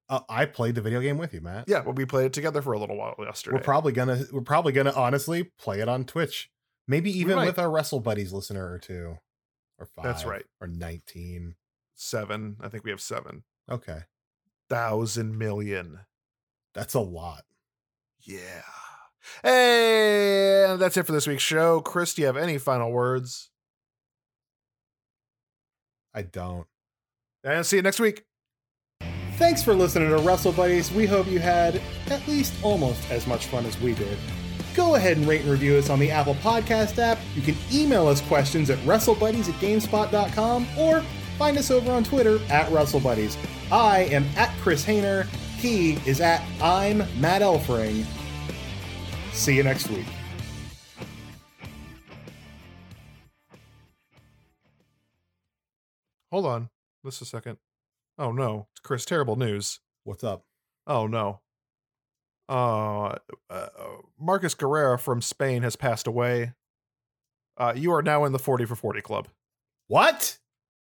Uh, 0.10 0.20
I 0.28 0.44
played 0.44 0.76
the 0.76 0.82
video 0.82 1.00
game 1.00 1.18
with 1.18 1.34
you, 1.34 1.40
Matt. 1.40 1.70
Yeah, 1.70 1.84
but 1.84 1.96
we 1.96 2.04
played 2.04 2.26
it 2.26 2.34
together 2.34 2.62
for 2.62 2.74
a 2.74 2.80
little 2.80 2.98
while 2.98 3.16
yesterday. 3.18 3.56
We're 3.56 3.64
probably 3.64 3.94
gonna 3.94 4.26
we're 4.34 4.42
probably 4.42 4.74
gonna 4.74 4.92
honestly 4.92 5.46
play 5.58 5.80
it 5.80 5.88
on 5.88 6.04
Twitch. 6.04 6.52
Maybe 6.86 7.18
even 7.18 7.38
with 7.38 7.58
our 7.58 7.72
Wrestle 7.72 8.02
Buddies 8.02 8.34
listener 8.34 8.70
or 8.70 8.78
two. 8.78 9.20
Or 9.80 9.86
five. 9.86 10.04
That's 10.04 10.26
right. 10.26 10.46
Or 10.62 10.68
19. 10.68 11.56
seven. 11.96 12.56
I 12.62 12.70
think 12.70 12.84
we 12.84 12.92
have 12.92 13.02
seven 13.02 13.44
Okay. 13.70 14.00
thousand 14.70 15.38
million. 15.38 16.00
That's 16.74 16.94
a 16.94 17.00
lot. 17.00 17.44
Yeah. 18.22 18.62
Hey, 19.44 20.76
that's 20.80 20.96
it 20.98 21.06
for 21.06 21.12
this 21.12 21.28
week's 21.28 21.44
show. 21.44 21.82
Chris, 21.82 22.14
do 22.14 22.22
you 22.22 22.26
have 22.28 22.38
any 22.38 22.58
final 22.58 22.92
words? 22.92 23.50
I 26.14 26.22
don't. 26.24 26.68
And 27.44 27.66
see 27.66 27.78
you 27.78 27.82
next 27.82 28.00
week. 28.00 28.24
Thanks 29.38 29.64
for 29.64 29.74
listening 29.74 30.10
to 30.10 30.18
Wrestle 30.18 30.52
Buddies. 30.52 30.92
We 30.92 31.06
hope 31.06 31.28
you 31.28 31.40
had 31.40 31.82
at 32.10 32.26
least 32.28 32.54
almost 32.64 33.10
as 33.12 33.26
much 33.28 33.46
fun 33.48 33.66
as 33.66 33.80
we 33.80 33.94
did. 33.94 34.18
Go 34.76 34.96
ahead 34.96 35.18
and 35.18 35.28
rate 35.28 35.42
and 35.42 35.50
review 35.50 35.78
us 35.78 35.90
on 35.90 36.00
the 36.00 36.12
Apple 36.12 36.36
Podcast 36.36 36.98
app. 36.98 37.18
You 37.36 37.42
can 37.42 37.56
email 37.72 38.08
us 38.08 38.22
questions 38.22 38.70
at 38.70 38.78
WrestleBuddies 38.80 39.50
at 39.50 39.56
GameSpot.com 39.56 40.68
or 40.78 41.02
find 41.38 41.58
us 41.58 41.72
over 41.72 41.92
on 41.92 42.04
Twitter 42.04 42.40
at 42.50 42.70
WrestleBuddies. 42.72 43.38
I 43.72 44.02
am 44.06 44.26
at 44.36 44.56
Chris 44.60 44.86
Hayner. 44.86 45.26
He 45.58 45.94
is 46.10 46.22
at 46.22 46.44
I'm 46.62 47.00
Matt 47.20 47.42
Elfring. 47.42 48.06
See 49.34 49.56
you 49.56 49.64
next 49.64 49.90
week. 49.90 50.06
Hold 56.32 56.46
on. 56.46 56.70
Just 57.06 57.22
a 57.22 57.26
second. 57.26 57.58
Oh 58.18 58.32
no, 58.32 58.68
it's 58.72 58.82
Chris. 58.82 59.06
Terrible 59.06 59.36
news. 59.36 59.80
What's 60.04 60.24
up? 60.24 60.44
Oh 60.86 61.08
no. 61.08 61.40
Uh, 62.50 63.16
uh 63.50 63.68
Marcus 64.20 64.56
Guerrera 64.56 65.00
from 65.00 65.22
Spain 65.22 65.62
has 65.62 65.76
passed 65.76 66.08
away. 66.08 66.54
Uh, 67.58 67.74
you 67.76 67.94
are 67.94 68.02
now 68.02 68.26
in 68.26 68.32
the 68.32 68.40
40 68.40 68.66
for 68.66 68.76
40 68.76 69.02
club. 69.02 69.28
What? 69.88 70.40